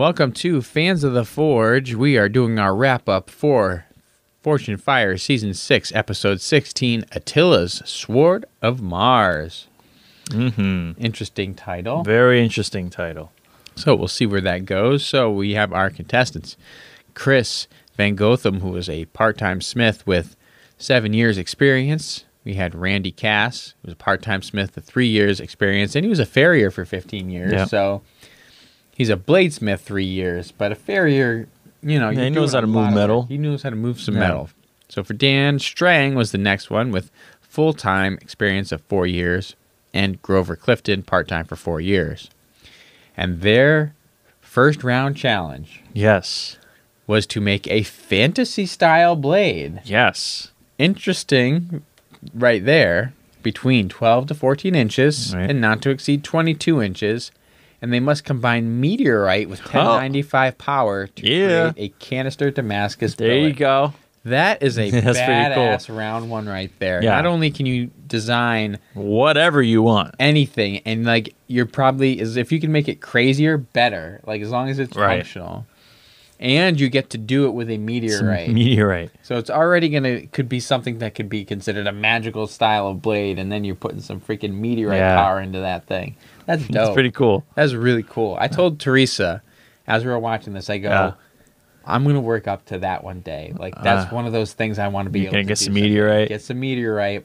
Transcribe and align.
Welcome 0.00 0.32
to 0.32 0.62
Fans 0.62 1.04
of 1.04 1.12
the 1.12 1.26
Forge. 1.26 1.92
We 1.92 2.16
are 2.16 2.30
doing 2.30 2.58
our 2.58 2.74
wrap 2.74 3.06
up 3.06 3.28
for 3.28 3.84
Forged 4.40 4.70
in 4.70 4.78
Fire 4.78 5.18
Season 5.18 5.52
6, 5.52 5.94
Episode 5.94 6.40
16 6.40 7.04
Attila's 7.12 7.82
Sword 7.84 8.46
of 8.62 8.80
Mars. 8.80 9.66
Mm-hmm. 10.30 10.92
Interesting 11.04 11.54
title. 11.54 12.02
Very 12.02 12.42
interesting 12.42 12.88
title. 12.88 13.30
So 13.74 13.94
we'll 13.94 14.08
see 14.08 14.24
where 14.24 14.40
that 14.40 14.64
goes. 14.64 15.04
So 15.04 15.30
we 15.30 15.52
have 15.52 15.70
our 15.70 15.90
contestants 15.90 16.56
Chris 17.12 17.68
Van 17.98 18.14
Gotham, 18.14 18.60
who 18.60 18.70
was 18.70 18.88
a 18.88 19.04
part 19.04 19.36
time 19.36 19.60
smith 19.60 20.06
with 20.06 20.34
seven 20.78 21.12
years' 21.12 21.36
experience. 21.36 22.24
We 22.42 22.54
had 22.54 22.74
Randy 22.74 23.12
Cass, 23.12 23.74
who 23.82 23.88
was 23.88 23.92
a 23.92 23.96
part 23.96 24.22
time 24.22 24.40
smith 24.40 24.76
with 24.76 24.86
three 24.86 25.08
years' 25.08 25.40
experience, 25.40 25.94
and 25.94 26.06
he 26.06 26.08
was 26.08 26.20
a 26.20 26.24
farrier 26.24 26.70
for 26.70 26.86
15 26.86 27.28
years. 27.28 27.52
Yeah. 27.52 27.66
So 27.66 28.00
he's 29.00 29.08
a 29.08 29.16
bladesmith 29.16 29.80
three 29.80 30.04
years, 30.04 30.52
but 30.52 30.70
a 30.70 30.74
farrier, 30.74 31.48
you 31.82 31.98
know, 31.98 32.10
Yeah, 32.10 32.24
he 32.24 32.30
knows 32.30 32.52
how 32.52 32.60
to 32.60 32.66
move 32.66 32.92
metal. 32.92 33.22
He 33.22 33.38
knows 33.38 33.62
how 33.62 33.70
to 33.70 33.76
move 33.76 33.98
some 33.98 34.12
Yeah. 34.16 34.20
metal. 34.20 34.50
So 34.90 35.02
for 35.02 35.14
Dan 35.14 35.58
Strang 35.58 36.14
was 36.14 36.32
the 36.32 36.38
next 36.38 36.68
one 36.68 36.90
with 36.90 37.10
full 37.40 37.72
time 37.72 38.18
experience 38.20 38.72
of 38.72 38.82
four 38.82 39.06
years, 39.06 39.56
and 39.94 40.20
Grover 40.20 40.54
Clifton 40.54 41.02
part 41.02 41.28
time 41.28 41.46
for 41.46 41.56
four 41.56 41.80
years. 41.80 42.28
And 43.16 43.40
their 43.40 43.94
first 44.42 44.84
round 44.84 45.16
challenge 45.16 45.80
Yes. 45.94 46.58
was 47.06 47.26
to 47.28 47.40
make 47.40 47.66
a 47.68 47.82
fantasy 47.84 48.66
style 48.66 49.16
blade. 49.16 49.80
Yes. 49.86 50.50
Interesting, 50.78 51.80
right 52.34 52.62
there, 52.62 53.14
between 53.42 53.88
12 53.88 54.26
to 54.26 54.34
14 54.34 54.74
inches 54.74 55.34
Right. 55.34 55.48
and 55.48 55.58
not 55.58 55.80
to 55.82 55.88
exceed 55.90 56.22
22 56.22 56.82
inches. 56.82 57.30
And 57.82 57.92
they 57.92 58.00
must 58.00 58.24
combine 58.24 58.80
meteorite 58.80 59.48
with 59.48 59.60
1095 59.60 60.58
powder 60.58 61.06
to 61.06 61.26
Yeah. 61.26 61.72
create 61.72 61.92
a 61.92 62.04
canister 62.04 62.50
Damascus 62.50 63.14
There 63.14 63.38
you 63.38 63.52
go. 63.54 63.94
That 64.24 64.62
is 64.62 64.78
a 64.78 64.90
That's 64.90 65.04
pretty 65.18 65.54
cool. 65.54 65.64
badass 65.64 65.96
round 65.96 66.28
one 66.30 66.46
right 66.46 66.70
there. 66.78 67.02
Yeah. 67.02 67.12
Not 67.12 67.24
only 67.24 67.50
can 67.50 67.64
you 67.64 67.90
design 68.06 68.78
Whatever 68.92 69.62
you 69.62 69.80
want. 69.82 70.14
anything 70.18 70.82
and 70.84 71.06
like 71.06 71.34
you're 71.46 71.64
probably 71.64 72.20
is 72.20 72.36
if 72.36 72.52
you 72.52 72.60
can 72.60 72.70
make 72.70 72.86
it 72.88 73.00
crazier 73.00 73.56
better 73.56 74.20
like 74.26 74.42
as 74.42 74.50
long 74.50 74.68
as 74.68 74.78
it's 74.78 74.94
Right. 74.96 75.16
functional 75.20 75.64
and 76.40 76.80
you 76.80 76.88
get 76.88 77.10
to 77.10 77.18
do 77.18 77.44
it 77.46 77.50
with 77.50 77.68
a 77.70 77.76
meteorite 77.76 78.48
Meteorite. 78.50 79.10
so 79.22 79.36
it's 79.36 79.50
already 79.50 79.88
gonna 79.90 80.26
could 80.28 80.48
be 80.48 80.58
something 80.58 80.98
that 80.98 81.14
could 81.14 81.28
be 81.28 81.44
considered 81.44 81.86
a 81.86 81.92
magical 81.92 82.46
style 82.46 82.88
of 82.88 83.02
blade 83.02 83.38
and 83.38 83.52
then 83.52 83.62
you're 83.62 83.74
putting 83.74 84.00
some 84.00 84.20
freaking 84.20 84.54
meteorite 84.54 84.98
Yeah. 84.98 85.16
power 85.22 85.40
into 85.40 85.60
that 85.60 85.84
thing 85.86 86.16
that's 86.46 86.66
dope 86.66 86.86
It's 86.88 86.94
pretty 86.94 87.10
cool. 87.10 87.44
that's 87.54 87.74
really 87.74 88.02
cool 88.02 88.36
i 88.40 88.48
told 88.48 88.80
teresa 88.80 89.42
as 89.86 90.02
we 90.04 90.10
were 90.10 90.18
watching 90.18 90.52
this 90.54 90.68
i 90.70 90.78
go 90.78 90.88
Yeah. 90.88 91.12
I'm 91.84 92.04
gonna 92.04 92.20
work 92.20 92.46
up 92.46 92.66
to 92.66 92.78
that 92.80 93.02
one 93.02 93.20
day. 93.20 93.52
Like 93.58 93.74
that's 93.82 94.12
Uh, 94.12 94.14
one 94.14 94.26
of 94.26 94.32
those 94.32 94.52
things 94.52 94.78
I 94.78 94.88
want 94.88 95.06
to 95.06 95.10
be 95.10 95.20
you're 95.20 95.28
able 95.28 95.36
gonna 95.38 95.44
get 95.44 95.58
some 95.58 95.72
meteorite? 95.72 96.28
Get 96.28 96.42
some 96.42 96.60
meteorite, 96.60 97.24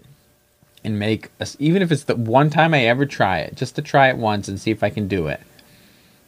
and 0.84 0.98
make 0.98 1.30
a, 1.42 1.48
even 1.60 1.82
if 1.82 1.92
it's 1.92 2.06
the 2.06 2.16
one 2.16 2.50
time 2.50 2.74
I 2.74 2.86
ever 2.86 3.06
try 3.06 3.40
it, 3.40 3.56
just 3.58 3.76
to 3.76 3.82
try 3.82 4.08
it 4.10 4.18
once 4.18 4.48
and 4.48 4.60
see 4.60 4.72
if 4.72 4.82
I 4.82 4.90
can 4.90 5.08
do 5.10 5.28
it. 5.28 5.42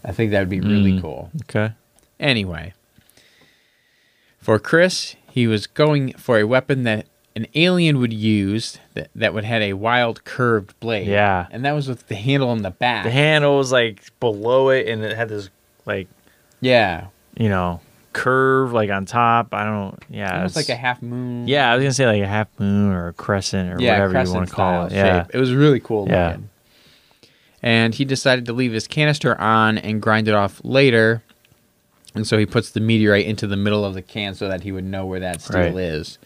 I 0.04 0.12
think 0.12 0.32
that 0.32 0.40
would 0.42 0.50
be 0.50 0.60
really 0.60 0.94
Mm. 0.94 1.02
cool. 1.02 1.32
Okay. 1.44 1.72
Anyway, 2.20 2.74
for 4.38 4.60
Chris, 4.60 5.16
he 5.32 5.48
was 5.48 5.68
going 5.68 6.14
for 6.14 6.40
a 6.40 6.44
weapon 6.46 6.84
that 6.84 7.06
an 7.36 7.46
alien 7.54 8.00
would 8.00 8.14
use 8.14 8.80
that, 8.96 9.10
that 9.14 9.34
would 9.34 9.44
had 9.44 9.62
a 9.62 9.74
wild 9.74 10.24
curved 10.24 10.80
blade. 10.80 11.08
Yeah. 11.08 11.46
and 11.52 11.64
that 11.66 11.74
was 11.74 11.88
with 11.88 12.08
the 12.08 12.16
handle 12.16 12.52
in 12.54 12.64
the 12.64 12.72
back. 12.72 13.04
The 13.04 13.12
handle 13.12 13.58
was 13.58 13.72
like 13.72 14.02
below 14.20 14.70
it 14.70 14.88
and 14.88 15.04
it 15.04 15.16
had 15.16 15.30
this 15.30 15.50
like, 15.86 16.08
yeah, 16.62 17.08
you 17.38 17.50
know, 17.50 17.80
curve 18.14 18.74
like 18.74 18.90
on 18.90 19.06
top. 19.06 19.54
I 19.54 19.64
don't 19.66 20.04
yeah. 20.10 20.38
almost 20.38 20.56
like 20.56 20.70
a 20.70 20.76
half 20.76 21.04
moon. 21.04 21.48
Yeah, 21.48 21.72
I 21.72 21.76
was 21.76 21.84
gonna 21.84 21.94
say 21.94 22.08
like 22.08 22.24
a 22.24 22.28
half 22.28 22.48
moon 22.60 22.92
or 22.92 23.10
a 23.10 23.14
crescent 23.14 23.72
or 23.72 23.80
yeah, 23.80 23.92
whatever 23.94 24.24
you 24.24 24.34
want 24.34 24.50
to 24.50 24.56
call 24.56 24.86
it. 24.86 24.90
style 24.90 25.06
Yeah. 25.06 25.24
shape. 25.26 25.36
It 25.36 25.40
was 25.40 25.54
really 25.54 25.80
cool 25.80 26.08
Yeah. 26.10 26.28
looking. 26.30 26.50
And 27.62 27.94
he 27.94 28.06
decided 28.06 28.46
to 28.46 28.54
leave 28.54 28.72
his 28.72 28.88
canister 28.88 29.40
on 29.40 29.78
and 29.78 30.02
grind 30.02 30.28
it 30.28 30.34
off 30.34 30.62
later. 30.64 31.24
And 32.18 32.28
so 32.28 32.38
he 32.38 32.46
puts 32.46 32.72
the 32.72 32.80
meteorite 32.82 33.26
into 33.26 33.48
the 33.48 33.56
middle 33.56 33.86
of 33.86 33.94
the 33.94 34.02
can 34.02 34.34
so 34.36 34.48
that 34.50 34.64
he 34.64 34.72
would 34.72 34.84
know 34.84 35.06
where 35.06 35.20
that 35.22 35.42
steel 35.42 35.62
Right. 35.62 35.76
is. 35.78 36.18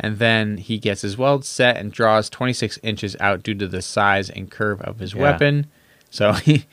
And 0.00 0.18
then 0.18 0.58
he 0.58 0.78
gets 0.78 1.02
his 1.02 1.18
weld 1.18 1.44
set 1.44 1.76
and 1.76 1.90
draws 1.90 2.30
26 2.30 2.78
inches 2.84 3.16
out 3.18 3.42
due 3.42 3.54
to 3.56 3.66
the 3.66 3.82
size 3.82 4.30
and 4.30 4.48
curve 4.50 4.80
of 4.82 5.00
his 5.00 5.14
Yeah. 5.14 5.22
weapon. 5.22 5.66
So 6.10 6.32
he, 6.44 6.66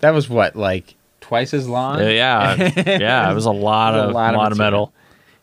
that 0.00 0.10
was 0.10 0.28
what, 0.28 0.54
like 0.54 0.94
twice 1.20 1.52
as 1.52 1.68
long? 1.68 2.00
Uh, 2.00 2.04
yeah. 2.04 2.54
yeah. 2.86 3.30
It 3.30 3.34
was 3.34 3.46
a 3.46 3.50
lot 3.50 3.94
was 3.94 4.02
of 4.04 4.10
a 4.10 4.12
lot, 4.12 4.52
of 4.52 4.58
metal. 4.58 4.92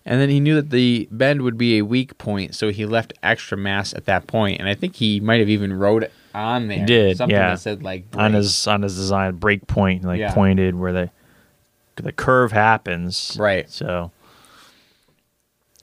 And 0.06 0.22
then 0.22 0.30
he 0.30 0.40
knew 0.40 0.56
that 0.56 0.70
the 0.70 1.08
bend 1.12 1.42
would 1.42 1.58
be 1.58 1.80
a 1.80 1.82
weak 1.82 2.18
point, 2.20 2.54
so 2.54 2.70
he 2.70 2.86
left 2.86 3.14
extra 3.24 3.58
mass 3.58 3.92
at 3.92 4.06
that 4.06 4.28
point. 4.28 4.60
And 4.60 4.70
I 4.70 4.76
think 4.76 4.96
he 4.98 5.20
might 5.20 5.40
have 5.40 5.50
even 5.50 5.74
wrote 5.74 6.04
on 6.36 6.68
there. 6.68 6.78
He 6.82 6.86
did, 6.86 7.18
something 7.18 7.36
yeah. 7.36 7.50
that 7.50 7.60
said 7.60 7.82
like 7.82 8.06
on 8.16 8.34
his 8.34 8.68
on 8.68 8.84
his 8.84 8.96
design 8.96 9.36
break 9.38 9.66
point 9.66 10.04
like 10.04 10.20
Yeah. 10.20 10.32
pointed 10.34 10.76
where 10.76 10.94
the 10.94 11.10
the 11.98 12.12
curve 12.12 12.52
happens 12.52 13.36
Right. 13.40 13.70
so 13.70 14.12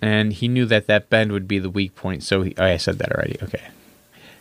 and 0.00 0.32
he 0.32 0.48
knew 0.48 0.66
that 0.66 0.86
that 0.88 1.08
bend 1.10 1.30
would 1.32 1.46
be 1.46 1.58
the 1.60 1.70
weak 1.70 1.94
point. 1.94 2.24
So 2.24 2.42
he, 2.42 2.54
oh, 2.58 2.64
I 2.64 2.76
said 2.76 2.98
that 2.98 3.12
already. 3.12 3.36
Okay. 3.40 3.62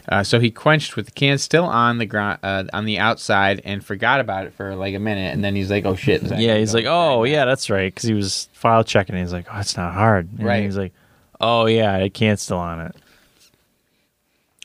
Uh, 0.09 0.23
so 0.23 0.39
he 0.39 0.49
quenched 0.49 0.95
with 0.95 1.05
the 1.05 1.11
can 1.11 1.37
still 1.37 1.65
on 1.65 1.99
the 1.99 2.07
ground, 2.07 2.39
uh, 2.41 2.63
on 2.73 2.85
the 2.85 2.97
outside, 2.97 3.61
and 3.63 3.85
forgot 3.85 4.19
about 4.19 4.47
it 4.47 4.53
for 4.55 4.75
like 4.75 4.95
a 4.95 4.99
minute. 4.99 5.31
And 5.31 5.43
then 5.43 5.55
he's 5.55 5.69
like, 5.69 5.85
"Oh 5.85 5.95
shit!" 5.95 6.23
Yeah 6.23 6.57
he's 6.57 6.73
like 6.73 6.85
oh 6.87 7.23
yeah 7.25 7.45
that's 7.45 7.69
right 7.69 7.93
because 7.93 8.07
he 8.09 8.15
was 8.15 8.49
file 8.53 8.83
checking 8.83 9.13
and 9.15 9.23
he's 9.23 9.31
like 9.33 9.45
oh 9.53 9.59
it's 9.59 9.77
not 9.77 9.93
hard 9.93 10.27
and 10.37 10.47
Right. 10.47 10.63
he's 10.63 10.75
like 10.77 10.93
oh 11.39 11.67
yeah 11.67 11.93
i 11.95 12.09
can't 12.09 12.39
still 12.39 12.57
on 12.57 12.79
it 12.81 12.95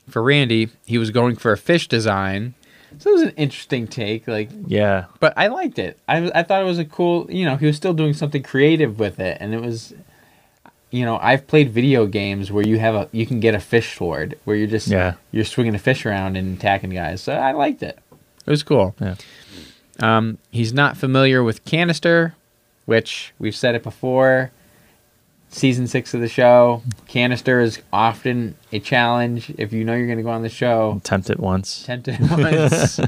For 0.09 0.23
Randy, 0.23 0.71
he 0.87 0.97
was 0.97 1.11
going 1.11 1.37
for 1.37 1.53
a 1.53 1.59
fish 1.59 1.88
design. 1.88 2.55
So 2.98 3.10
it 3.10 3.12
was 3.14 3.22
an 3.22 3.30
interesting 3.36 3.86
take. 3.86 4.26
Like 4.28 4.50
yeah 4.66 5.06
but 5.20 5.32
I 5.36 5.48
liked 5.48 5.78
it. 5.78 5.98
I 6.08 6.30
I 6.34 6.42
thought 6.42 6.62
it 6.62 6.66
was 6.66 6.78
a 6.78 6.84
cool. 6.84 7.26
You 7.30 7.44
know, 7.44 7.56
he 7.56 7.66
was 7.66 7.76
still 7.76 7.92
doing 7.94 8.14
something 8.14 8.42
creative 8.42 8.98
with 8.98 9.19
it, 9.20 9.38
and 9.41 9.54
it 9.54 9.60
was. 9.60 9.94
You 10.92 11.04
know, 11.04 11.19
I've 11.20 11.46
played 11.48 11.70
video 11.72 12.06
games 12.06 12.52
where 12.52 12.64
you 12.66 12.78
have 12.78 12.94
a 12.94 13.08
you 13.12 13.26
can 13.26 13.41
get 13.41 13.54
a 13.56 13.60
fish 13.60 13.96
sword 13.98 14.38
where 14.44 14.56
you're 14.56 14.69
just 14.69 14.86
Yeah. 14.88 15.14
you're 15.32 15.44
swinging 15.44 15.75
a 15.75 15.78
fish 15.80 16.06
around 16.06 16.36
and 16.36 16.56
attacking 16.56 16.91
guys. 16.91 17.20
So 17.20 17.32
I 17.34 17.52
liked 17.52 17.82
it. 17.82 17.98
It 18.46 18.50
was 18.50 18.62
cool. 18.62 18.94
yeah 19.00 19.16
Um, 20.00 20.38
he's 20.50 20.72
not 20.72 20.96
familiar 20.96 21.42
with 21.42 21.64
canister, 21.64 22.34
which 22.86 23.34
we've 23.38 23.56
said 23.56 23.75
it 23.75 23.82
before. 23.82 24.52
Season 25.48 25.86
six 25.86 26.12
of 26.12 26.20
the 26.20 26.28
show, 26.28 26.82
canister 27.06 27.60
is 27.60 27.80
often 27.92 28.56
a 28.72 28.78
challenge. 28.80 29.50
If 29.56 29.72
you 29.72 29.84
know 29.84 29.94
you're 29.94 30.06
going 30.06 30.18
to 30.18 30.24
go 30.24 30.30
on 30.30 30.42
the 30.42 30.48
show, 30.48 30.96
attempt 30.98 31.30
it 31.30 31.40
once 31.40 31.84
tempted 31.84 32.18
once. 32.20 33.00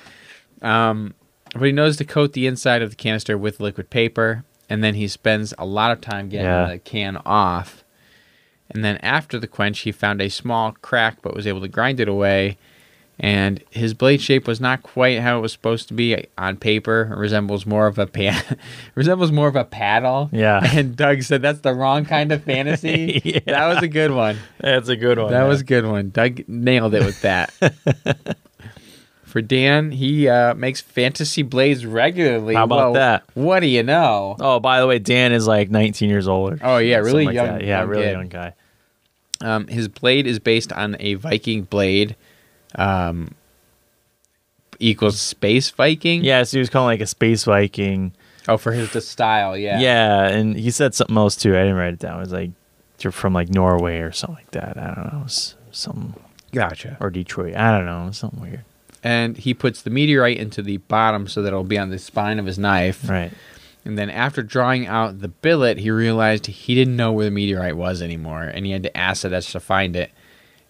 um, 0.62 1.14
but 1.52 1.62
he 1.62 1.72
knows 1.72 1.96
to 1.96 2.04
coat 2.04 2.32
the 2.32 2.46
inside 2.46 2.82
of 2.82 2.90
the 2.90 2.96
canister 2.96 3.36
with 3.36 3.60
liquid 3.60 3.90
paper, 3.90 4.44
and 4.68 4.84
then 4.84 4.94
he 4.94 5.08
spends 5.08 5.52
a 5.58 5.64
lot 5.66 5.90
of 5.90 6.00
time 6.00 6.28
getting 6.28 6.46
Yeah. 6.46 6.68
the 6.68 6.78
can 6.78 7.16
off. 7.24 7.82
And 8.70 8.84
then 8.84 8.96
after 8.98 9.38
the 9.38 9.46
quench, 9.46 9.80
he 9.80 9.92
found 9.92 10.20
a 10.20 10.28
small 10.28 10.72
crack, 10.82 11.18
but 11.22 11.34
was 11.34 11.46
able 11.46 11.60
to 11.60 11.68
grind 11.68 11.98
it 12.00 12.08
away. 12.08 12.58
And 13.18 13.64
his 13.70 13.94
blade 13.94 14.20
shape 14.20 14.46
was 14.46 14.60
not 14.60 14.82
quite 14.82 15.20
how 15.20 15.38
it 15.38 15.40
was 15.40 15.50
supposed 15.50 15.88
to 15.88 15.94
be 15.94 16.26
on 16.36 16.58
paper. 16.58 17.08
It 17.10 17.16
resembles 17.16 17.64
more 17.64 17.86
of 17.86 17.98
a 17.98 18.06
pa- 18.06 18.42
resembles 18.94 19.32
more 19.32 19.48
of 19.48 19.56
a 19.56 19.64
paddle. 19.64 20.28
Yeah. 20.32 20.60
And 20.76 20.94
Doug 20.96 21.22
said 21.22 21.40
that's 21.40 21.60
the 21.60 21.72
wrong 21.72 22.04
kind 22.04 22.30
of 22.32 22.44
fantasy. 22.44 23.22
Yeah. 23.24 23.40
That 23.46 23.68
was 23.68 23.82
a 23.82 23.88
good 23.88 24.10
one. 24.10 24.36
that's 24.60 24.88
a 24.90 24.96
good 24.96 25.18
one 25.18 25.30
That 25.32 25.42
yeah. 25.44 25.48
was 25.48 25.62
a 25.62 25.64
good 25.64 25.86
one. 25.86 26.10
Doug 26.10 26.46
nailed 26.46 26.92
it 26.94 27.04
with 27.06 27.22
that. 27.22 27.54
For 29.24 29.42
Dan, 29.42 29.90
he 29.90 30.28
uh, 30.28 30.54
makes 30.54 30.80
fantasy 30.80 31.42
blades 31.42 31.84
regularly. 31.84 32.54
How 32.54 32.64
about 32.64 32.76
Well, 32.76 32.92
that? 32.94 33.24
What 33.34 33.60
do 33.60 33.66
you 33.66 33.82
know? 33.82 34.36
oh 34.40 34.60
by 34.60 34.80
the 34.80 34.86
way 34.86 34.98
dan 34.98 35.32
is 35.32 35.46
like 35.46 35.70
19 35.70 36.08
years 36.08 36.28
older 36.28 36.58
Oh 36.62 36.78
yeah, 36.78 36.98
really 36.98 37.24
Something 37.24 37.26
like 37.26 37.34
young. 37.34 37.60
yeah 37.60 37.80
young 37.80 37.88
really 37.88 38.04
kid. 38.04 38.12
young 38.12 38.28
guy 38.28 38.54
Um, 39.40 39.66
his 39.68 39.88
blade 39.88 40.26
is 40.26 40.38
based 40.38 40.72
on 40.72 40.96
a 41.00 41.14
Viking 41.14 41.62
blade, 41.62 42.14
um, 42.76 43.28
equals 44.78 45.18
space 45.20 45.70
Viking. 45.70 46.22
yeah 46.22 46.42
so 46.42 46.56
he 46.56 46.60
was 46.60 46.68
calling 46.70 46.86
like 46.94 47.00
a 47.00 47.06
space 47.06 47.44
viking 47.44 48.12
Oh, 48.48 48.56
for 48.58 48.70
his 48.70 48.92
the 48.92 49.00
style. 49.00 49.56
Yeah. 49.56 49.80
Yeah, 49.80 50.28
and 50.28 50.56
he 50.56 50.70
said 50.70 50.94
something 50.94 51.16
else 51.16 51.34
too. 51.34 51.56
I 51.56 51.62
didn't 51.62 51.74
write 51.74 51.94
it 51.94 51.98
down. 51.98 52.18
It 52.18 52.20
was 52.20 52.32
like 52.32 52.50
you're 53.00 53.10
from 53.10 53.32
like 53.32 53.48
Norway 53.48 53.98
or 53.98 54.12
something 54.12 54.36
like 54.36 54.52
that. 54.52 54.76
I 54.78 54.94
don't 54.94 55.12
know, 55.12 55.24
some 55.72 56.14
Gotcha. 56.52 56.96
or 57.00 57.10
Detroit. 57.10 57.56
I 57.56 57.76
don't 57.76 57.86
know, 57.86 58.08
something 58.12 58.40
weird. 58.40 58.64
And 59.02 59.36
he 59.36 59.52
puts 59.52 59.82
the 59.82 59.90
meteorite 59.90 60.36
into 60.38 60.62
the 60.62 60.76
bottom 60.76 61.26
so 61.26 61.42
that 61.42 61.48
it'll 61.48 61.64
be 61.64 61.76
on 61.76 61.90
the 61.90 61.98
spine 61.98 62.38
of 62.38 62.46
his 62.46 62.56
knife. 62.56 63.08
Right. 63.08 63.32
And 63.84 63.98
then 63.98 64.10
after 64.10 64.44
drawing 64.44 64.86
out 64.86 65.20
the 65.20 65.28
billet, 65.28 65.78
he 65.78 65.90
realized 65.90 66.46
he 66.46 66.76
didn't 66.76 66.94
know 66.94 67.10
where 67.10 67.24
the 67.24 67.32
meteorite 67.32 67.76
was 67.76 68.00
anymore, 68.00 68.44
and 68.44 68.64
he 68.64 68.70
had 68.70 68.84
to 68.84 68.96
ask 68.96 69.24
it 69.24 69.32
us 69.32 69.50
to 69.52 69.58
find 69.60 69.96
it. 69.96 70.12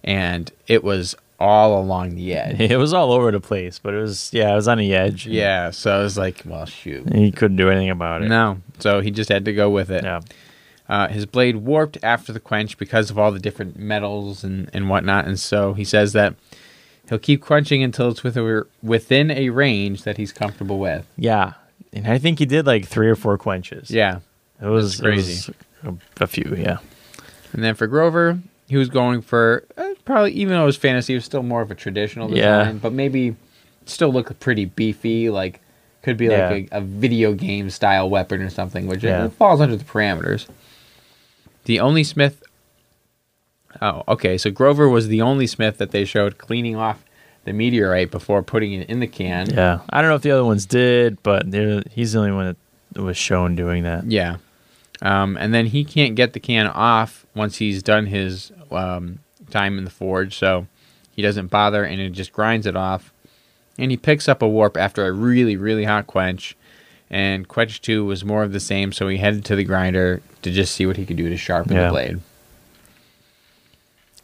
And 0.02 0.50
it 0.66 0.82
was 0.82 1.14
all 1.38 1.80
along 1.80 2.14
the 2.14 2.34
edge. 2.36 2.60
It 2.60 2.76
was 2.78 2.92
all 2.92 3.12
over 3.12 3.30
the 3.30 3.40
place, 3.40 3.78
but 3.78 3.94
it 3.94 3.98
was 4.00 4.30
yeah, 4.32 4.52
it 4.52 4.54
was 4.56 4.68
on 4.68 4.78
the 4.78 4.94
edge. 4.94 5.26
yeah, 5.26 5.70
so 5.70 5.92
I 5.98 6.02
was 6.02 6.16
like, 6.18 6.42
well, 6.44 6.66
shoot. 6.66 7.12
He 7.14 7.30
couldn't 7.32 7.56
do 7.56 7.68
anything 7.70 7.90
about 7.90 8.22
it. 8.22 8.28
No, 8.28 8.58
so 8.78 9.00
he 9.00 9.10
just 9.10 9.28
had 9.30 9.44
to 9.44 9.52
go 9.52 9.68
with 9.70 9.90
it. 9.90 10.04
Yeah. 10.04 10.20
Uh, 10.88 11.08
his 11.08 11.26
blade 11.26 11.56
warped 11.56 11.98
after 12.02 12.32
the 12.32 12.38
quench 12.38 12.78
because 12.78 13.10
of 13.10 13.18
all 13.18 13.32
the 13.32 13.40
different 13.40 13.76
metals 13.76 14.44
and, 14.44 14.70
and 14.72 14.88
whatnot, 14.88 15.26
and 15.26 15.38
so 15.38 15.72
he 15.74 15.82
says 15.84 16.12
that 16.12 16.34
he'll 17.08 17.18
keep 17.18 17.40
quenching 17.42 17.82
until 17.82 18.08
it's 18.10 18.22
with 18.22 18.36
a, 18.36 18.64
within 18.84 19.30
a 19.32 19.48
range 19.50 20.04
that 20.04 20.16
he's 20.16 20.32
comfortable 20.32 20.78
with. 20.78 21.04
Yeah. 21.16 21.54
And 21.92 22.06
I 22.06 22.18
think 22.18 22.38
he 22.38 22.46
did 22.46 22.66
like 22.66 22.86
three 22.86 23.08
or 23.08 23.16
four 23.16 23.36
quenches. 23.36 23.90
Yeah, 23.90 24.20
It 24.62 24.66
was 24.66 24.98
That's 24.98 25.00
crazy. 25.00 25.52
it 25.52 25.56
was 25.86 25.98
a, 26.20 26.24
a 26.24 26.26
few, 26.28 26.54
yeah. 26.56 26.78
and 27.52 27.64
then 27.64 27.74
for 27.74 27.88
Grover, 27.88 28.38
he 28.68 28.76
was 28.76 28.88
going 28.88 29.22
for 29.22 29.64
uh, 29.76 29.85
probably 30.06 30.32
even 30.32 30.54
though 30.54 30.62
it 30.62 30.66
was 30.66 30.76
fantasy, 30.78 31.12
it 31.12 31.18
was 31.18 31.24
still 31.26 31.42
more 31.42 31.60
of 31.60 31.70
a 31.70 31.74
traditional 31.74 32.30
Yeah. 32.34 32.60
design, 32.60 32.78
but 32.78 32.92
maybe 32.94 33.36
still 33.84 34.10
look 34.12 34.38
pretty 34.40 34.64
beefy, 34.64 35.28
like 35.28 35.60
could 36.02 36.16
be 36.16 36.26
Yeah. 36.26 36.48
like 36.48 36.68
a, 36.72 36.78
a 36.78 36.80
video 36.80 37.34
game 37.34 37.68
style 37.68 38.08
weapon 38.08 38.40
or 38.40 38.48
something, 38.48 38.86
which 38.86 39.02
Yeah. 39.04 39.26
it 39.26 39.32
falls 39.32 39.60
under 39.60 39.76
the 39.76 39.84
parameters. 39.84 40.46
The 41.66 41.80
only 41.80 42.04
smith. 42.04 42.42
Oh, 43.82 44.04
okay. 44.08 44.38
So 44.38 44.50
Grover 44.50 44.88
was 44.88 45.08
the 45.08 45.20
only 45.20 45.46
smith 45.46 45.78
that 45.78 45.90
they 45.90 46.04
showed 46.04 46.38
cleaning 46.38 46.76
off 46.76 47.04
the 47.44 47.52
meteorite 47.52 48.10
before 48.10 48.42
putting 48.42 48.72
it 48.72 48.88
in 48.88 49.00
the 49.00 49.06
can. 49.06 49.50
Yeah. 49.50 49.80
I 49.90 50.00
don't 50.00 50.10
know 50.10 50.16
if 50.16 50.22
the 50.22 50.30
other 50.30 50.44
ones 50.44 50.64
did, 50.66 51.22
but 51.22 51.44
he's 51.92 52.12
the 52.12 52.18
only 52.20 52.32
one 52.32 52.56
that 52.92 53.02
was 53.02 53.16
shown 53.16 53.54
doing 53.54 53.82
that. 53.82 54.10
Yeah. 54.10 54.36
Um, 55.02 55.36
and 55.38 55.52
then 55.52 55.66
he 55.66 55.84
can't 55.84 56.14
get 56.14 56.32
the 56.32 56.40
can 56.40 56.66
off 56.68 57.26
once 57.34 57.56
he's 57.58 57.82
done 57.82 58.06
his 58.06 58.50
um, 58.70 59.18
time 59.50 59.78
in 59.78 59.84
the 59.84 59.90
forge, 59.90 60.36
so 60.36 60.66
he 61.10 61.22
doesn't 61.22 61.48
bother 61.48 61.84
and 61.84 62.00
it 62.00 62.10
just 62.10 62.32
grinds 62.32 62.66
it 62.66 62.76
off. 62.76 63.12
And 63.78 63.90
he 63.90 63.96
picks 63.96 64.28
up 64.28 64.42
a 64.42 64.48
warp 64.48 64.76
after 64.76 65.06
a 65.06 65.12
really, 65.12 65.56
really 65.56 65.84
hot 65.84 66.06
quench. 66.06 66.56
And 67.10 67.46
quench 67.46 67.80
2 67.82 68.04
was 68.04 68.24
more 68.24 68.42
of 68.42 68.52
the 68.52 68.60
same, 68.60 68.90
so 68.92 69.06
he 69.08 69.18
headed 69.18 69.44
to 69.46 69.56
the 69.56 69.64
grinder 69.64 70.22
to 70.42 70.50
just 70.50 70.74
see 70.74 70.86
what 70.86 70.96
he 70.96 71.06
could 71.06 71.16
do 71.16 71.28
to 71.28 71.36
sharpen 71.36 71.74
Yeah. 71.76 71.84
the 71.84 71.90
blade. 71.90 72.20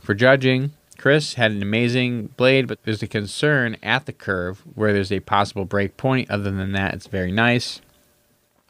For 0.00 0.14
judging, 0.14 0.72
Chris 0.98 1.34
had 1.34 1.52
an 1.52 1.62
amazing 1.62 2.28
blade, 2.36 2.66
but 2.66 2.82
there's 2.84 3.02
a 3.02 3.06
concern 3.06 3.76
at 3.82 4.06
the 4.06 4.12
curve 4.12 4.62
where 4.74 4.92
there's 4.92 5.12
a 5.12 5.20
possible 5.20 5.64
break 5.64 5.96
point. 5.96 6.30
Other 6.30 6.50
than 6.50 6.72
that, 6.72 6.94
it's 6.94 7.06
very 7.06 7.30
nice. 7.32 7.80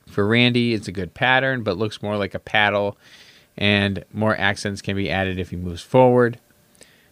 For 0.09 0.27
Randy, 0.27 0.75
it's 0.75 0.89
a 0.89 0.93
good 0.93 1.15
pattern, 1.15 1.63
but 1.63 1.79
looks 1.79 2.03
more 2.03 2.17
like 2.19 2.35
a 2.35 2.39
paddle, 2.39 2.99
and 3.57 4.05
more 4.13 4.37
accents 4.37 4.81
can 4.83 4.97
be 4.97 5.11
added 5.11 5.39
if 5.39 5.51
he 5.51 5.57
moves 5.57 5.83
forward. 5.83 6.39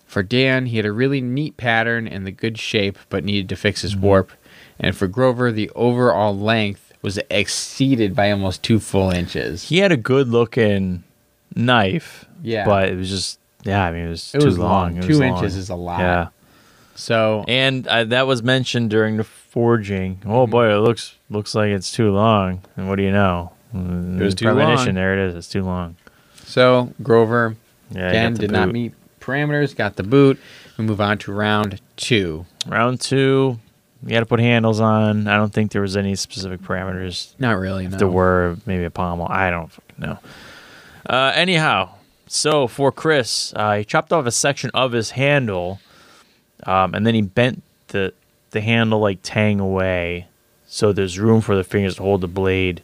For 0.06 0.22
Dan, 0.22 0.66
he 0.66 0.76
had 0.76 0.87
a 0.87 0.92
really 0.92 1.20
neat 1.20 1.56
pattern 1.56 2.08
and 2.08 2.26
the 2.26 2.32
good 2.32 2.58
shape, 2.58 2.98
but 3.08 3.22
needed 3.25 3.48
to 3.50 3.56
fix 3.56 3.82
his 3.82 3.96
warp. 3.96 4.32
And 4.78 4.96
for 4.96 5.06
Grover, 5.06 5.52
the 5.52 5.70
overall 5.76 6.37
length 6.37 6.92
was 7.02 7.19
exceeded 7.31 8.14
by 8.16 8.31
almost 8.31 8.62
two 8.62 8.81
full 8.81 9.10
inches. 9.10 9.69
He 9.69 9.78
had 9.78 9.92
a 9.92 9.96
good 9.96 10.28
looking 10.28 11.04
knife. 11.54 12.25
Yeah. 12.42 12.64
But 12.64 12.88
it 12.88 12.96
was 12.96 13.08
just, 13.08 13.38
yeah, 13.62 13.84
I 13.84 13.92
mean, 13.92 14.06
it 14.06 14.10
was 14.10 14.34
It 14.34 14.40
too 14.40 14.46
was 14.46 14.58
long. 14.58 14.94
long. 14.94 14.96
It 14.96 15.02
Two 15.02 15.08
was 15.08 15.20
inches 15.20 15.52
long. 15.54 15.60
is 15.60 15.70
a 15.70 15.75
lot. 15.76 16.00
Yeah. 16.00 16.28
So 16.96 17.44
And 17.48 17.87
uh, 17.87 18.04
that 18.04 18.26
was 18.26 18.42
mentioned 18.42 18.90
during 18.90 19.16
the 19.16 19.25
forging. 19.25 20.20
Oh 20.26 20.42
Mm-hmm. 20.44 20.50
boy, 20.50 20.75
it 20.75 20.81
looks 20.81 21.14
looks 21.31 21.54
like 21.54 21.69
it's 21.70 21.92
too 21.92 22.10
long. 22.10 22.62
And 22.76 22.88
what 22.88 22.96
do 22.96 23.02
you 23.02 23.12
know? 23.12 23.52
It 23.72 24.20
was 24.22 24.34
too 24.34 24.50
long. 24.50 24.94
There 24.94 25.12
it 25.19 25.28
is. 25.28 25.37
It's 25.37 25.48
too 25.48 25.62
long. 25.62 25.96
So 26.50 26.93
Grover 27.02 27.56
Yeah. 27.91 28.08
again 28.08 28.35
did 28.35 28.50
not 28.50 28.70
meet 28.73 28.93
parameters, 29.20 29.75
got 29.75 29.97
the 29.97 30.02
boot. 30.02 30.38
We 30.76 30.85
move 30.85 31.00
on 31.00 31.19
to 31.19 31.32
round 31.32 31.81
two. 31.97 32.47
Round 32.67 33.00
two, 33.00 33.58
you 34.02 34.11
got 34.11 34.20
to 34.20 34.26
put 34.26 34.41
handles 34.41 34.81
on. 34.81 35.26
I 35.29 35.37
don't 35.37 35.52
think 35.52 35.73
there 35.73 35.82
was 35.82 35.97
any 35.97 36.14
specific 36.14 36.61
parameters. 36.62 37.35
Not 37.38 37.58
really. 37.58 37.87
No. 37.88 37.97
There 37.99 38.08
were, 38.08 38.56
maybe 38.67 38.85
a 38.85 38.91
pommel. 38.91 39.26
I 39.29 39.50
don't 39.50 39.70
fucking 39.70 39.97
know. 39.99 40.19
Uh, 41.08 41.32
anyhow, 41.35 41.91
so 42.26 42.67
for 42.67 42.93
Chris, 42.93 43.52
uh, 43.56 43.76
he 43.76 43.85
chopped 43.85 44.12
off 44.12 44.25
a 44.26 44.31
section 44.31 44.70
of 44.75 44.93
his 44.93 45.11
handle, 45.11 45.81
um, 46.64 46.94
and 46.94 47.06
then 47.06 47.14
he 47.14 47.23
bent 47.23 47.62
the 47.88 48.12
the 48.52 48.61
handle 48.61 48.99
like 49.00 49.19
tang 49.23 49.61
away, 49.61 50.26
so 50.67 50.93
there's 50.93 51.19
room 51.20 51.41
for 51.41 51.55
the 51.55 51.62
fingers 51.64 51.97
to 51.97 52.02
hold 52.02 52.20
the 52.20 52.26
blade 52.29 52.82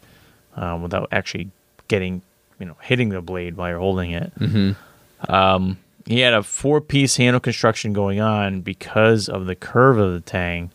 um, 0.54 0.80
without 0.82 1.08
actually 1.10 1.50
getting, 1.88 2.22
you 2.58 2.66
know, 2.66 2.76
hitting 2.80 3.10
the 3.10 3.20
blade 3.20 3.56
while 3.56 3.68
you're 3.68 3.78
holding 3.78 4.12
it. 4.12 4.32
Um, 5.28 5.78
he 6.06 6.20
had 6.20 6.34
a 6.34 6.42
four 6.42 6.80
piece 6.80 7.16
handle 7.16 7.40
construction 7.40 7.92
going 7.92 8.20
on 8.20 8.60
because 8.60 9.28
of 9.28 9.46
the 9.46 9.54
curve 9.56 9.98
of 9.98 10.12
the 10.12 10.20
tang, 10.20 10.70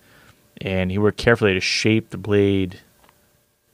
and 0.59 0.91
he 0.91 0.97
worked 0.97 1.17
carefully 1.17 1.53
to 1.53 1.59
shape 1.61 2.09
the 2.09 2.17
blade 2.17 2.79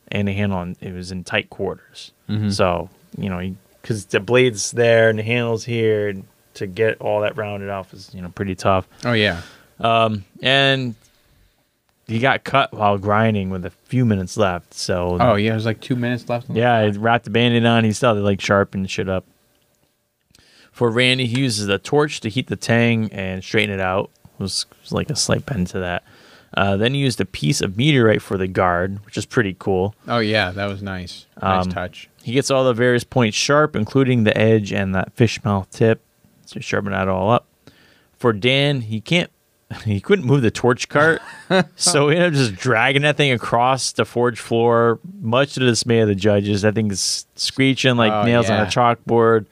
and 0.10 0.28
the 0.28 0.34
handle. 0.34 0.58
On, 0.60 0.76
it 0.82 0.94
was 0.94 1.12
in 1.12 1.24
tight 1.24 1.50
quarters, 1.50 2.12
so 2.52 2.90
you 3.18 3.30
know, 3.30 3.56
because 3.82 4.06
the 4.06 4.20
blade's 4.20 4.72
there 4.72 5.10
and 5.10 5.18
the 5.20 5.24
handle's 5.24 5.66
here, 5.66 6.10
and 6.10 6.26
to 6.56 6.68
get 6.68 7.00
all 7.02 7.22
that 7.22 7.38
rounded 7.38 7.70
off 7.70 7.94
is 7.94 8.14
you 8.14 8.22
know 8.22 8.30
pretty 8.30 8.56
tough. 8.56 8.88
Oh 9.04 9.14
yeah. 9.14 9.42
Um, 9.80 10.26
and 10.42 10.96
he 12.08 12.20
got 12.20 12.44
cut 12.44 12.74
while 12.74 12.98
grinding 12.98 13.50
with 13.50 13.66
a 13.66 13.70
few 13.70 14.06
minutes 14.06 14.38
left. 14.38 14.74
So 14.74 15.18
Oh 15.20 15.36
yeah. 15.36 15.52
There's 15.52 15.66
like 15.66 15.82
two 15.82 15.96
minutes 15.96 16.28
left. 16.30 16.50
yeah, 16.50 16.86
he 16.90 16.98
wrapped 16.98 17.26
the 17.26 17.32
band-aid 17.32 17.66
on. 17.66 17.84
He 17.84 17.92
still 17.94 18.10
had 18.14 18.20
to 18.20 18.24
like 18.26 18.42
sharpen 18.42 18.86
shit 18.88 19.10
up. 19.10 19.26
For 20.72 20.90
Randy, 20.92 21.26
he 21.26 21.40
uses 21.42 21.68
a 21.70 21.78
torch 21.80 22.20
to 22.22 22.30
heat 22.30 22.48
the 22.48 22.56
tang 22.56 23.12
and 23.12 23.44
straighten 23.44 23.74
it 23.74 23.82
out. 23.82 24.12
It 24.26 24.40
was, 24.44 24.66
was 24.82 24.92
like 24.92 25.10
a 25.10 25.16
slight 25.16 25.46
bend 25.46 25.68
to 25.68 25.80
that. 25.80 26.04
Uh, 26.56 26.78
then 26.78 26.94
he 26.94 27.00
used 27.00 27.20
a 27.20 27.26
piece 27.26 27.62
of 27.62 27.76
meteorite 27.78 28.22
for 28.22 28.38
the 28.38 28.48
guard, 28.48 29.04
which 29.06 29.18
is 29.18 29.26
pretty 29.26 29.56
cool. 29.60 29.96
Oh 30.08 30.20
yeah, 30.20 30.52
that 30.52 30.68
was 30.68 30.82
nice. 30.84 31.26
Nice 31.42 31.66
Um, 31.66 31.72
touch. 31.72 32.10
He 32.24 32.32
gets 32.34 32.50
all 32.52 32.64
the 32.64 32.74
various 32.74 33.04
points 33.04 33.36
sharp, 33.36 33.76
including 33.76 34.24
the 34.24 34.38
edge 34.38 34.72
and 34.72 34.94
that 34.96 35.14
fish 35.14 35.44
mouth 35.44 35.70
tip. 35.72 36.02
So 36.46 36.60
sharpen 36.60 36.92
that 36.94 37.08
all 37.08 37.32
up. 37.32 37.48
For 38.18 38.32
Dan, 38.34 38.82
he 38.82 39.02
can't 39.02 39.30
he 39.86 40.00
couldn't 40.00 40.26
move 40.26 40.42
the 40.42 40.52
torch 40.52 40.88
cart, 40.90 41.22
so 41.76 42.10
he 42.10 42.16
ended 42.16 42.34
up 42.34 42.38
just 42.40 42.56
dragging 42.56 43.02
that 43.02 43.18
thing 43.18 43.32
across 43.32 43.92
the 43.92 44.06
forge 44.06 44.40
floor, 44.40 45.00
much 45.22 45.54
to 45.56 45.60
the 45.60 45.66
dismay 45.68 46.00
of 46.00 46.08
the 46.08 46.16
judges. 46.16 46.62
That 46.62 46.76
thing 46.76 46.90
is 46.92 47.26
screeching 47.36 47.98
like 47.98 48.12
Oh, 48.12 48.24
nails 48.24 48.50
on 48.50 48.62
a 48.62 48.66
chalkboard. 48.66 49.46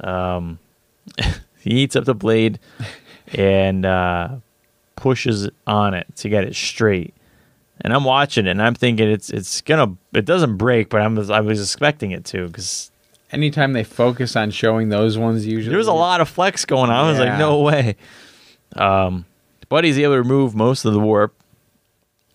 Um, 0.00 0.58
he 1.60 1.70
eats 1.82 1.96
up 1.96 2.04
the 2.04 2.14
blade 2.14 2.58
and 3.34 3.84
uh, 3.84 4.36
pushes 4.94 5.48
on 5.66 5.94
it 5.94 6.06
to 6.16 6.28
get 6.28 6.44
it 6.44 6.54
straight. 6.54 7.14
And 7.80 7.92
I'm 7.92 8.04
watching 8.04 8.46
it, 8.46 8.50
and 8.50 8.62
I'm 8.62 8.74
thinking 8.74 9.08
it's 9.08 9.28
it's 9.30 9.60
gonna 9.60 9.96
it 10.14 10.24
doesn't 10.24 10.56
break, 10.56 10.88
but 10.88 11.02
I'm 11.02 11.18
I 11.30 11.40
was 11.40 11.60
expecting 11.60 12.10
it 12.12 12.24
to 12.26 12.46
because 12.46 12.90
Anytime 13.32 13.72
they 13.72 13.82
focus 13.82 14.36
on 14.36 14.52
showing 14.52 14.88
those 14.88 15.18
ones, 15.18 15.44
usually 15.44 15.70
there 15.70 15.78
was 15.78 15.88
a 15.88 15.92
lot 15.92 16.20
of 16.20 16.28
flex 16.28 16.64
going 16.64 16.90
on. 16.90 17.06
I 17.06 17.10
was 17.10 17.18
like, 17.18 17.38
no 17.38 17.60
way. 17.60 17.96
Um, 18.76 19.24
but 19.68 19.84
he's 19.84 19.98
able 19.98 20.14
to 20.14 20.18
remove 20.22 20.54
most 20.54 20.84
of 20.84 20.92
the 20.92 21.00
warp. 21.00 21.34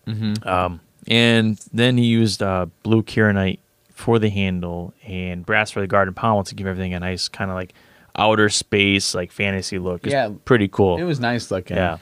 Mm-hmm. 0.06 0.46
Um, 0.48 0.80
and 1.08 1.58
then 1.72 1.96
he 1.96 2.04
used 2.04 2.42
uh, 2.42 2.66
blue 2.82 3.02
Kirinite 3.02 3.58
for 3.92 4.18
the 4.18 4.28
handle 4.30 4.92
and 5.06 5.46
brass 5.46 5.70
for 5.70 5.80
the 5.80 5.86
garden 5.86 6.14
pommel 6.14 6.44
to 6.44 6.54
give 6.54 6.66
everything 6.66 6.94
a 6.94 7.00
nice 7.00 7.28
kind 7.28 7.50
of 7.50 7.54
like 7.56 7.72
outer 8.16 8.48
space, 8.48 9.14
like 9.14 9.30
fantasy 9.32 9.78
look. 9.78 10.04
It's 10.04 10.12
Yeah. 10.12 10.30
pretty 10.44 10.68
cool. 10.68 10.98
It 10.98 11.04
was 11.04 11.20
nice 11.20 11.50
looking. 11.50 11.76
Yeah. 11.76 11.98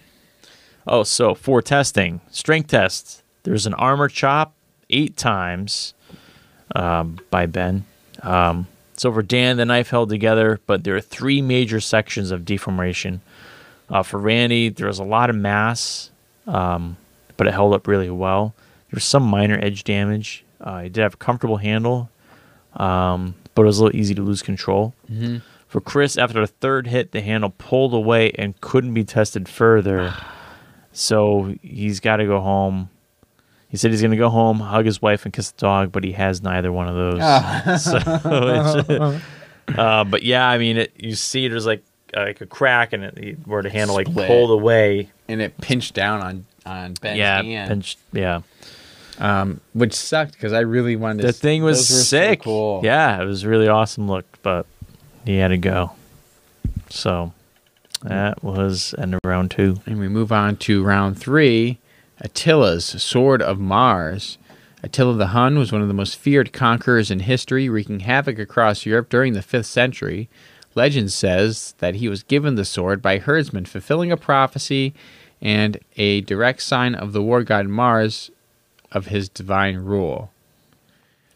Oh, 0.86 1.02
so 1.02 1.34
for 1.34 1.60
testing, 1.62 2.20
strength 2.30 2.68
test, 2.70 3.22
there's 3.42 3.66
an 3.66 3.74
armor 3.74 4.08
chop 4.08 4.54
eight 4.88 5.16
times 5.16 5.94
um, 6.74 7.18
by 7.30 7.46
Ben. 7.46 7.84
Um, 8.22 8.66
so 8.96 9.12
for 9.12 9.22
Dan, 9.22 9.56
the 9.56 9.64
knife 9.64 9.90
held 9.90 10.08
together, 10.08 10.58
but 10.66 10.84
there 10.84 10.96
are 10.96 11.00
three 11.00 11.40
major 11.42 11.80
sections 11.80 12.30
of 12.30 12.44
deformation. 12.44 13.20
Uh, 13.90 14.02
for 14.02 14.18
Randy, 14.18 14.68
there 14.68 14.86
was 14.86 14.98
a 14.98 15.04
lot 15.04 15.30
of 15.30 15.36
mass, 15.36 16.10
um, 16.46 16.96
but 17.36 17.46
it 17.46 17.52
held 17.52 17.74
up 17.74 17.86
really 17.88 18.10
well. 18.10 18.54
There 18.90 18.96
was 18.96 19.04
some 19.04 19.24
minor 19.24 19.58
edge 19.60 19.84
damage. 19.84 20.44
Uh, 20.60 20.82
it 20.84 20.92
did 20.92 21.02
have 21.02 21.14
a 21.14 21.16
comfortable 21.16 21.56
handle, 21.56 22.08
um, 22.74 23.34
but 23.54 23.62
it 23.62 23.66
was 23.66 23.78
a 23.78 23.84
little 23.84 23.98
easy 23.98 24.14
to 24.14 24.22
lose 24.22 24.42
control. 24.42 24.94
Mm-hmm. 25.10 25.38
For 25.66 25.80
Chris, 25.80 26.18
after 26.18 26.40
the 26.40 26.46
third 26.46 26.88
hit, 26.88 27.12
the 27.12 27.20
handle 27.20 27.50
pulled 27.56 27.94
away 27.94 28.32
and 28.32 28.60
couldn't 28.60 28.92
be 28.94 29.04
tested 29.04 29.48
further. 29.48 30.12
So 30.92 31.54
he's 31.62 32.00
got 32.00 32.16
to 32.16 32.26
go 32.26 32.40
home. 32.40 32.90
He 33.68 33.76
said 33.76 33.92
he's 33.92 34.00
going 34.00 34.10
to 34.10 34.16
go 34.16 34.30
home, 34.30 34.58
hug 34.58 34.84
his 34.84 35.00
wife, 35.00 35.24
and 35.24 35.32
kiss 35.32 35.52
the 35.52 35.60
dog, 35.60 35.92
but 35.92 36.02
he 36.02 36.12
has 36.12 36.42
neither 36.42 36.72
one 36.72 36.88
of 36.88 36.96
those. 36.96 37.20
Ah. 37.22 37.76
So 37.78 39.20
uh, 39.78 40.04
but 40.04 40.24
yeah, 40.24 40.48
I 40.48 40.58
mean, 40.58 40.76
it, 40.76 40.92
you 40.96 41.14
see 41.14 41.46
there's 41.46 41.66
like 41.66 41.84
like 42.14 42.40
a 42.40 42.46
crack 42.46 42.92
and 42.92 43.04
it, 43.04 43.38
where 43.46 43.62
the 43.62 43.70
handle 43.70 43.96
like 43.96 44.06
Split. 44.08 44.26
pulled 44.26 44.50
away. 44.50 45.10
and 45.28 45.40
it 45.40 45.56
pinched 45.60 45.94
down 45.94 46.20
on 46.20 46.46
on 46.66 46.94
Ben's 46.94 47.18
yeah, 47.18 47.42
hand, 47.42 47.68
pinched- 47.68 47.98
yeah. 48.12 48.40
um, 49.18 49.60
which 49.72 49.94
sucked 49.94 50.32
because 50.32 50.52
I 50.52 50.60
really 50.60 50.96
wanted. 50.96 51.18
to 51.18 51.22
The 51.22 51.28
s- 51.28 51.38
thing 51.38 51.62
was 51.62 51.78
those 51.78 51.90
were 51.98 52.02
so 52.04 52.16
sick. 52.28 52.42
cool. 52.42 52.80
Yeah, 52.84 53.20
it 53.22 53.24
was 53.24 53.46
really 53.46 53.68
awesome 53.68 54.08
look, 54.08 54.26
but 54.42 54.66
he 55.24 55.36
had 55.38 55.48
to 55.48 55.58
go. 55.58 55.92
So 56.90 57.32
That 58.02 58.42
was 58.42 58.94
end 58.98 59.14
of 59.14 59.20
round 59.24 59.50
two. 59.50 59.80
And 59.86 59.98
we 59.98 60.08
move 60.08 60.32
on 60.32 60.56
to 60.58 60.82
round 60.82 61.18
three 61.18 61.78
Attila's 62.20 62.84
Sword 63.02 63.40
of 63.42 63.58
Mars. 63.58 64.36
Attila 64.82 65.14
the 65.16 65.28
Hun 65.28 65.58
was 65.58 65.72
one 65.72 65.82
of 65.82 65.88
the 65.88 65.94
most 65.94 66.16
feared 66.16 66.52
conquerors 66.54 67.10
in 67.10 67.20
history, 67.20 67.68
wreaking 67.68 68.00
havoc 68.00 68.38
across 68.38 68.86
Europe 68.86 69.08
during 69.10 69.34
the 69.34 69.40
5th 69.40 69.66
century. 69.66 70.28
Legend 70.74 71.10
says 71.10 71.74
that 71.78 71.96
he 71.96 72.08
was 72.08 72.22
given 72.22 72.54
the 72.54 72.64
sword 72.64 73.02
by 73.02 73.18
herdsmen, 73.18 73.64
fulfilling 73.64 74.12
a 74.12 74.16
prophecy 74.16 74.94
and 75.40 75.78
a 75.96 76.20
direct 76.22 76.62
sign 76.62 76.94
of 76.94 77.12
the 77.12 77.22
war 77.22 77.42
god 77.42 77.66
Mars 77.66 78.30
of 78.92 79.06
his 79.06 79.28
divine 79.28 79.78
rule. 79.78 80.30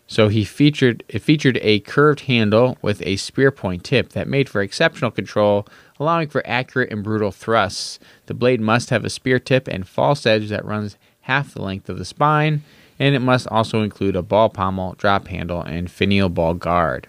So 0.06 0.28
he 0.28 0.44
featured 0.44 1.02
it 1.08 1.20
featured 1.20 1.58
a 1.62 1.80
curved 1.80 2.20
handle 2.20 2.76
with 2.82 3.02
a 3.02 3.16
spear 3.16 3.50
point 3.50 3.84
tip 3.84 4.10
that 4.10 4.28
made 4.28 4.48
for 4.48 4.60
exceptional 4.60 5.10
control, 5.10 5.66
allowing 5.98 6.28
for 6.28 6.46
accurate 6.46 6.92
and 6.92 7.02
brutal 7.02 7.32
thrusts. 7.32 7.98
The 8.26 8.34
blade 8.34 8.60
must 8.60 8.90
have 8.90 9.04
a 9.04 9.10
spear 9.10 9.38
tip 9.38 9.66
and 9.66 9.88
false 9.88 10.26
edge 10.26 10.50
that 10.50 10.64
runs 10.64 10.96
half 11.22 11.54
the 11.54 11.62
length 11.62 11.88
of 11.88 11.98
the 11.98 12.04
spine, 12.04 12.62
and 12.98 13.14
it 13.14 13.20
must 13.20 13.48
also 13.48 13.82
include 13.82 14.14
a 14.14 14.22
ball 14.22 14.50
pommel, 14.50 14.94
drop 14.98 15.28
handle, 15.28 15.62
and 15.62 15.90
finial 15.90 16.28
ball 16.28 16.54
guard. 16.54 17.08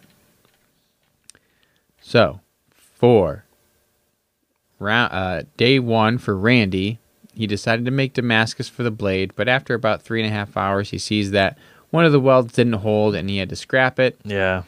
So, 2.07 2.39
for 2.75 3.45
round, 4.79 5.11
uh, 5.11 5.43
day 5.57 5.79
one 5.79 6.19
for 6.19 6.37
Randy, 6.37 6.99
he 7.33 7.47
decided 7.47 7.83
to 7.85 7.91
make 7.91 8.13
Damascus 8.13 8.69
for 8.69 8.83
the 8.83 8.91
blade, 8.91 9.31
but 9.35 9.47
after 9.47 9.73
about 9.73 10.03
three 10.03 10.21
and 10.21 10.29
a 10.31 10.33
half 10.33 10.55
hours, 10.55 10.91
he 10.91 10.99
sees 10.99 11.31
that 11.31 11.57
one 11.89 12.05
of 12.05 12.11
the 12.11 12.19
welds 12.19 12.53
didn't 12.53 12.73
hold 12.73 13.15
and 13.15 13.27
he 13.27 13.37
had 13.39 13.49
to 13.49 13.55
scrap 13.55 13.99
it. 13.99 14.17
Yeah. 14.23 14.63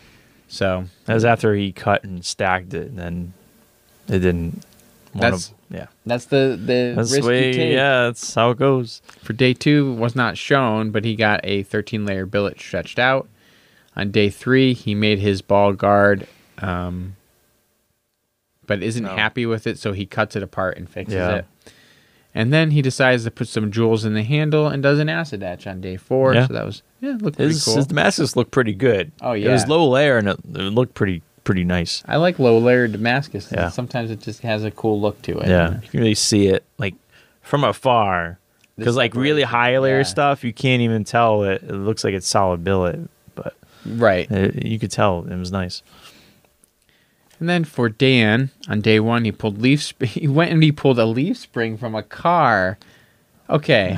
So, 0.48 0.86
That 1.06 1.14
was 1.14 1.26
after 1.26 1.54
he 1.54 1.72
cut 1.72 2.04
and 2.04 2.26
stacked 2.26 2.74
it, 2.74 2.88
and 2.88 2.98
then 2.98 3.34
it 4.08 4.20
didn't. 4.20 4.64
That's- 5.14 5.50
of- 5.50 5.54
yeah. 5.70 5.88
that's 6.06 6.26
the, 6.26 6.58
the 6.60 6.94
That's 6.96 7.12
risk 7.12 7.28
way. 7.28 7.48
you 7.50 7.54
take. 7.54 7.74
Yeah, 7.74 8.04
that's 8.06 8.34
how 8.34 8.50
it 8.52 8.58
goes. 8.58 9.02
For 9.22 9.34
day 9.34 9.54
two 9.54 9.94
was 9.94 10.16
not 10.16 10.38
shown, 10.38 10.90
but 10.92 11.04
he 11.06 11.16
got 11.16 11.42
a 11.44 11.64
13 11.64 12.04
layer 12.06 12.26
billet 12.26 12.58
stretched 12.60 12.98
out. 12.98 13.28
On 13.96 14.10
day 14.10 14.30
three, 14.30 14.74
he 14.74 14.96
made 14.96 15.20
his 15.20 15.42
ball 15.42 15.74
guard, 15.74 16.26
um, 16.60 17.17
but 18.68 18.84
isn't 18.84 19.04
No. 19.04 19.16
happy 19.16 19.46
with 19.48 19.66
it, 19.66 19.80
so 19.80 19.94
he 19.94 20.06
cuts 20.06 20.36
it 20.36 20.44
apart 20.44 20.78
and 20.78 20.88
fixes 20.90 21.16
Yeah. 21.16 21.36
it. 21.38 21.46
And 22.36 22.54
then 22.54 22.70
he 22.72 22.84
decides 22.84 23.24
to 23.24 23.32
put 23.32 23.48
some 23.48 23.72
jewels 23.72 24.06
in 24.06 24.14
the 24.14 24.22
handle 24.22 24.68
and 24.68 24.84
does 24.84 25.00
an 25.00 25.10
acid 25.10 25.42
etch 25.42 25.66
on 25.66 25.82
day 25.82 25.98
four. 25.98 26.36
Yeah. 26.36 26.46
So 26.46 26.54
that 26.54 26.66
was 26.66 26.84
yeah, 27.02 27.18
looked 27.20 27.38
His, 27.40 27.64
pretty 27.64 27.66
cool. 27.66 27.76
his 27.78 27.88
Damascus 27.88 28.36
looked 28.36 28.52
pretty 28.52 28.74
good. 28.74 29.12
Oh, 29.22 29.32
yeah, 29.34 29.50
It 29.50 29.54
was 29.54 29.68
low 29.68 29.88
layer 29.90 30.18
and 30.20 30.28
it, 30.30 30.38
it 30.54 30.58
looked 30.74 30.94
pretty 30.94 31.24
pretty 31.44 31.64
nice. 31.64 32.04
I 32.06 32.18
like 32.18 32.38
low 32.40 32.58
layer 32.60 32.88
Damascus. 32.88 33.50
Yeah. 33.52 33.70
Sometimes 33.70 34.12
it 34.12 34.20
just 34.20 34.42
has 34.42 34.64
a 34.66 34.70
cool 34.72 35.00
look 35.02 35.22
to 35.24 35.40
it. 35.40 35.48
Yeah, 35.48 35.80
you 35.82 35.88
can 35.90 36.00
really 36.02 36.14
see 36.16 36.48
it 36.48 36.64
like 36.78 36.94
from 37.42 37.64
afar. 37.64 38.38
Because 38.78 38.96
like 38.96 39.16
really 39.16 39.42
high 39.42 39.80
layer 39.80 39.98
yeah. 40.00 40.04
stuff, 40.04 40.44
you 40.44 40.54
can't 40.54 40.82
even 40.84 41.04
tell 41.06 41.44
it. 41.44 41.64
It 41.64 41.72
looks 41.74 42.04
like 42.04 42.14
it's 42.14 42.28
solid 42.28 42.64
billet, 42.64 43.00
but 43.34 43.56
Right. 43.86 44.30
it, 44.30 44.64
you 44.66 44.78
could 44.78 44.92
tell 44.92 45.26
it 45.28 45.36
was 45.36 45.52
nice. 45.52 45.82
And 47.40 47.48
then 47.48 47.64
for 47.64 47.90
Dan, 47.90 48.50
on 48.68 48.82
day 48.82 49.00
one, 49.00 49.26
he 49.26 49.32
pulled 49.32 49.62
leaf. 49.62 49.84
Sp- 49.86 50.04
he 50.06 50.28
went 50.28 50.52
and 50.52 50.64
he 50.64 50.72
pulled 50.72 51.00
a 51.00 51.06
leaf 51.06 51.38
spring 51.38 51.78
from 51.78 51.96
a 51.96 52.04
car. 52.04 52.78
Okay, 53.50 53.98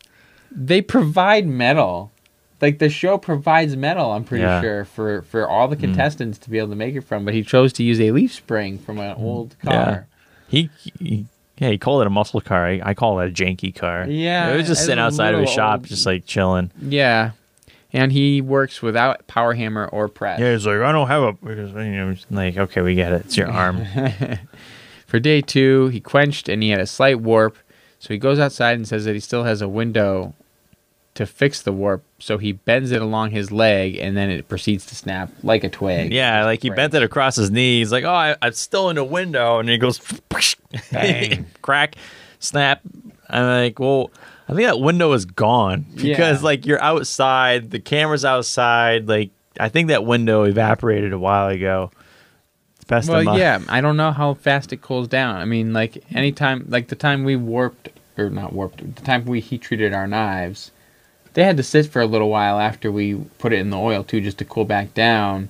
they 0.50 0.80
provide 0.80 1.46
metal. 1.46 2.12
Like 2.62 2.78
the 2.78 2.88
show 2.88 3.18
provides 3.18 3.76
metal. 3.76 4.12
I'm 4.12 4.24
pretty 4.24 4.44
Yeah. 4.44 4.62
sure 4.62 4.84
for 4.84 5.22
for 5.22 5.46
all 5.46 5.68
the 5.68 5.76
hmm. 5.76 5.82
contestants 5.82 6.38
to 6.38 6.50
be 6.50 6.58
able 6.58 6.70
to 6.70 6.76
make 6.76 6.94
it 6.94 7.02
from. 7.02 7.24
But 7.24 7.34
he 7.34 7.42
chose 7.42 7.72
to 7.74 7.82
use 7.82 8.00
a 8.00 8.12
leaf 8.12 8.32
spring 8.32 8.78
from 8.78 8.98
an 8.98 9.16
hmm. 9.16 9.24
old 9.24 9.56
car. 9.62 10.06
He, 10.48 10.70
he 10.98 11.26
yeah, 11.58 11.70
he 11.70 11.78
called 11.78 12.02
it 12.02 12.06
a 12.06 12.10
muscle 12.10 12.40
car. 12.40 12.66
I, 12.66 12.80
I 12.84 12.94
call 12.94 13.18
it 13.20 13.28
a 13.28 13.32
janky 13.32 13.74
car. 13.74 14.06
Yeah, 14.06 14.52
it 14.52 14.56
was 14.56 14.66
just 14.66 14.84
sitting 14.84 14.98
outside 14.98 15.34
of 15.34 15.40
his 15.40 15.50
shop, 15.50 15.80
old- 15.80 15.88
just 15.88 16.06
like 16.06 16.26
chilling. 16.26 16.70
Yeah, 16.80 17.32
and 17.92 18.12
he 18.12 18.40
works 18.40 18.82
without 18.82 19.26
power 19.26 19.54
hammer 19.54 19.86
or 19.86 20.08
press. 20.08 20.40
Yeah, 20.40 20.52
he's 20.52 20.66
like, 20.66 20.80
I 20.80 20.92
don't 20.92 21.08
have 21.08 21.22
a. 21.22 21.32
Because, 21.32 21.70
you 21.72 21.92
know, 21.92 22.10
it's 22.10 22.26
like, 22.30 22.56
okay, 22.56 22.80
we 22.80 22.94
get 22.94 23.12
it. 23.12 23.26
It's 23.26 23.36
your 23.36 23.50
arm. 23.50 23.84
For 25.06 25.20
day 25.20 25.40
two, 25.40 25.88
he 25.88 26.00
quenched 26.00 26.48
and 26.48 26.62
he 26.62 26.70
had 26.70 26.80
a 26.80 26.86
slight 26.86 27.20
warp. 27.20 27.56
So 27.98 28.12
he 28.12 28.18
goes 28.18 28.38
outside 28.38 28.76
and 28.76 28.86
says 28.86 29.04
that 29.04 29.14
he 29.14 29.20
still 29.20 29.44
has 29.44 29.62
a 29.62 29.68
window 29.68 30.34
to 31.14 31.26
fix 31.26 31.62
the 31.62 31.72
warp. 31.72 32.04
So 32.18 32.38
he 32.38 32.52
bends 32.52 32.90
it 32.92 33.00
along 33.00 33.30
his 33.30 33.50
leg 33.50 33.96
and 33.96 34.16
then 34.16 34.30
it 34.30 34.48
proceeds 34.48 34.84
to 34.86 34.94
snap 34.94 35.30
like 35.42 35.64
a 35.64 35.68
twig. 35.68 36.12
yeah, 36.12 36.44
like 36.44 36.62
he 36.62 36.70
bent 36.70 36.94
it 36.94 37.02
across 37.02 37.36
his 37.36 37.50
knee. 37.50 37.78
He's 37.78 37.92
like, 37.92 38.04
oh, 38.04 38.10
I, 38.10 38.36
I'm 38.42 38.52
still 38.52 38.90
in 38.90 38.98
a 38.98 39.04
window, 39.04 39.58
and 39.58 39.68
he 39.68 39.78
goes, 39.78 39.98
Bang. 40.92 41.46
crack, 41.62 41.96
snap. 42.38 42.82
I'm 43.28 43.46
like, 43.46 43.78
well, 43.78 44.10
I 44.48 44.54
think 44.54 44.66
that 44.66 44.78
window 44.80 45.12
is 45.12 45.24
gone 45.24 45.84
because 45.94 46.38
Yeah. 46.40 46.44
like 46.44 46.66
you're 46.66 46.82
outside, 46.82 47.70
the 47.70 47.80
camera's 47.80 48.24
outside. 48.24 49.08
Like 49.08 49.30
I 49.58 49.68
think 49.68 49.88
that 49.88 50.04
window 50.04 50.44
evaporated 50.44 51.12
a 51.12 51.18
while 51.18 51.48
ago. 51.48 51.90
It's 52.76 52.84
best 52.84 53.08
Well, 53.08 53.38
yeah, 53.38 53.60
I 53.68 53.80
don't 53.80 53.96
know 53.96 54.12
how 54.12 54.34
fast 54.34 54.72
it 54.72 54.82
cools 54.82 55.08
down. 55.08 55.36
I 55.36 55.44
mean, 55.46 55.72
like 55.72 56.04
anytime, 56.14 56.66
like 56.68 56.88
the 56.88 56.94
time 56.96 57.24
we 57.24 57.34
warped 57.36 57.88
or 58.18 58.30
not 58.30 58.52
warped, 58.52 58.78
the 58.96 59.02
time 59.02 59.24
we 59.24 59.40
heat 59.40 59.62
treated 59.62 59.92
our 59.92 60.06
knives, 60.06 60.70
they 61.34 61.42
had 61.44 61.56
to 61.56 61.62
sit 61.62 61.86
for 61.86 62.00
a 62.00 62.06
little 62.06 62.28
while 62.30 62.58
after 62.60 62.90
we 62.92 63.14
put 63.38 63.52
it 63.52 63.58
in 63.58 63.70
the 63.70 63.76
oil 63.78 64.04
too, 64.04 64.20
just 64.20 64.38
to 64.38 64.44
cool 64.44 64.64
back 64.64 64.94
down. 64.94 65.48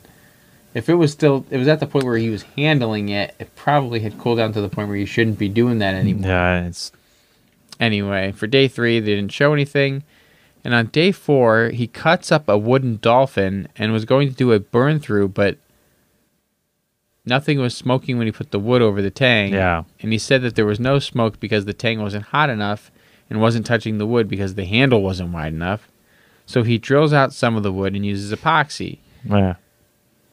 If 0.74 0.88
it 0.88 0.94
was 0.94 1.10
still, 1.12 1.44
it 1.50 1.56
was 1.58 1.68
at 1.68 1.80
the 1.80 1.86
point 1.86 2.04
where 2.04 2.16
he 2.18 2.28
was 2.28 2.42
handling 2.56 3.08
it, 3.08 3.34
it 3.38 3.54
probably 3.56 4.00
had 4.00 4.18
cooled 4.18 4.38
down 4.38 4.52
to 4.54 4.60
the 4.60 4.68
point 4.68 4.88
where 4.88 4.96
you 4.96 5.06
shouldn't 5.06 5.38
be 5.38 5.48
doing 5.48 5.78
that 5.78 5.94
anymore. 5.94 6.28
yeah, 6.28 6.66
it's 6.66 6.92
Anyway, 7.78 8.32
for 8.32 8.46
day 8.46 8.68
three, 8.68 9.00
they 9.00 9.14
didn't 9.14 9.32
show 9.32 9.52
anything. 9.52 10.02
And 10.64 10.74
on 10.74 10.86
day 10.86 11.12
four, 11.12 11.68
he 11.68 11.86
cuts 11.86 12.32
up 12.32 12.48
a 12.48 12.58
wooden 12.58 12.98
dolphin 13.00 13.68
and 13.76 13.92
was 13.92 14.04
going 14.04 14.28
to 14.28 14.34
do 14.34 14.52
a 14.52 14.58
burn 14.58 14.98
through, 14.98 15.28
but 15.28 15.58
nothing 17.24 17.58
was 17.58 17.76
smoking 17.76 18.18
when 18.18 18.26
he 18.26 18.32
put 18.32 18.50
the 18.50 18.58
wood 18.58 18.82
over 18.82 19.02
the 19.02 19.10
tang. 19.10 19.52
yeah. 19.52 19.84
And 20.00 20.12
he 20.12 20.18
said 20.18 20.42
that 20.42 20.54
there 20.54 20.66
was 20.66 20.80
no 20.80 20.98
smoke 20.98 21.38
because 21.40 21.64
the 21.64 21.72
tang 21.74 22.00
wasn't 22.00 22.26
hot 22.26 22.50
enough 22.50 22.90
and 23.28 23.40
wasn't 23.40 23.66
touching 23.66 23.98
the 23.98 24.06
wood 24.06 24.28
because 24.28 24.54
the 24.54 24.64
handle 24.64 25.02
wasn't 25.02 25.32
wide 25.32 25.52
enough. 25.52 25.88
So 26.46 26.62
he 26.62 26.78
drills 26.78 27.12
out 27.12 27.32
some 27.32 27.56
of 27.56 27.62
the 27.62 27.72
wood 27.72 27.94
and 27.94 28.06
uses 28.06 28.32
epoxy. 28.32 28.98
Yeah. 29.24 29.56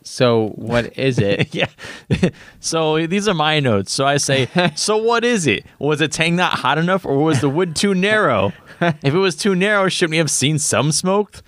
So 0.05 0.49
what 0.55 0.97
is 0.97 1.19
it? 1.19 1.53
yeah. 1.55 1.67
so 2.59 3.05
these 3.07 3.27
are 3.27 3.33
my 3.33 3.59
notes. 3.59 3.91
So 3.91 4.05
I 4.05 4.17
say, 4.17 4.49
so 4.75 4.97
what 4.97 5.23
is 5.23 5.47
it? 5.47 5.65
Was 5.79 5.99
the 5.99 6.07
tang 6.07 6.35
not 6.35 6.53
hot 6.59 6.77
enough 6.77 7.05
or 7.05 7.17
was 7.17 7.41
the 7.41 7.49
wood 7.49 7.75
too 7.75 7.93
narrow? 7.93 8.53
if 8.81 9.13
it 9.13 9.17
was 9.17 9.35
too 9.35 9.55
narrow, 9.55 9.89
shouldn't 9.89 10.11
we 10.11 10.17
have 10.17 10.31
seen 10.31 10.59
some 10.59 10.91
smoke? 10.91 11.41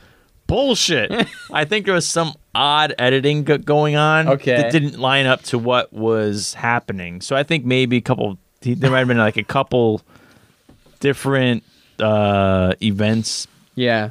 Bullshit. 0.47 1.11
I 1.51 1.65
think 1.65 1.85
there 1.85 1.95
was 1.95 2.07
some 2.07 2.33
odd 2.53 2.93
editing 2.99 3.43
go- 3.43 3.57
going 3.57 3.95
on 3.95 4.27
Okay. 4.27 4.55
that 4.57 4.71
didn't 4.71 4.99
line 4.99 5.25
up 5.25 5.41
to 5.43 5.57
what 5.57 5.91
was 5.91 6.53
happening. 6.53 7.21
So 7.21 7.35
I 7.35 7.43
think 7.43 7.65
maybe 7.65 7.97
a 7.97 8.01
couple, 8.01 8.37
there 8.61 8.91
might 8.91 8.99
have 8.99 9.07
been 9.07 9.17
like 9.17 9.37
a 9.37 9.43
couple 9.43 10.01
different 10.99 11.63
uh, 11.99 12.73
events 12.81 13.47
yeah. 13.75 14.09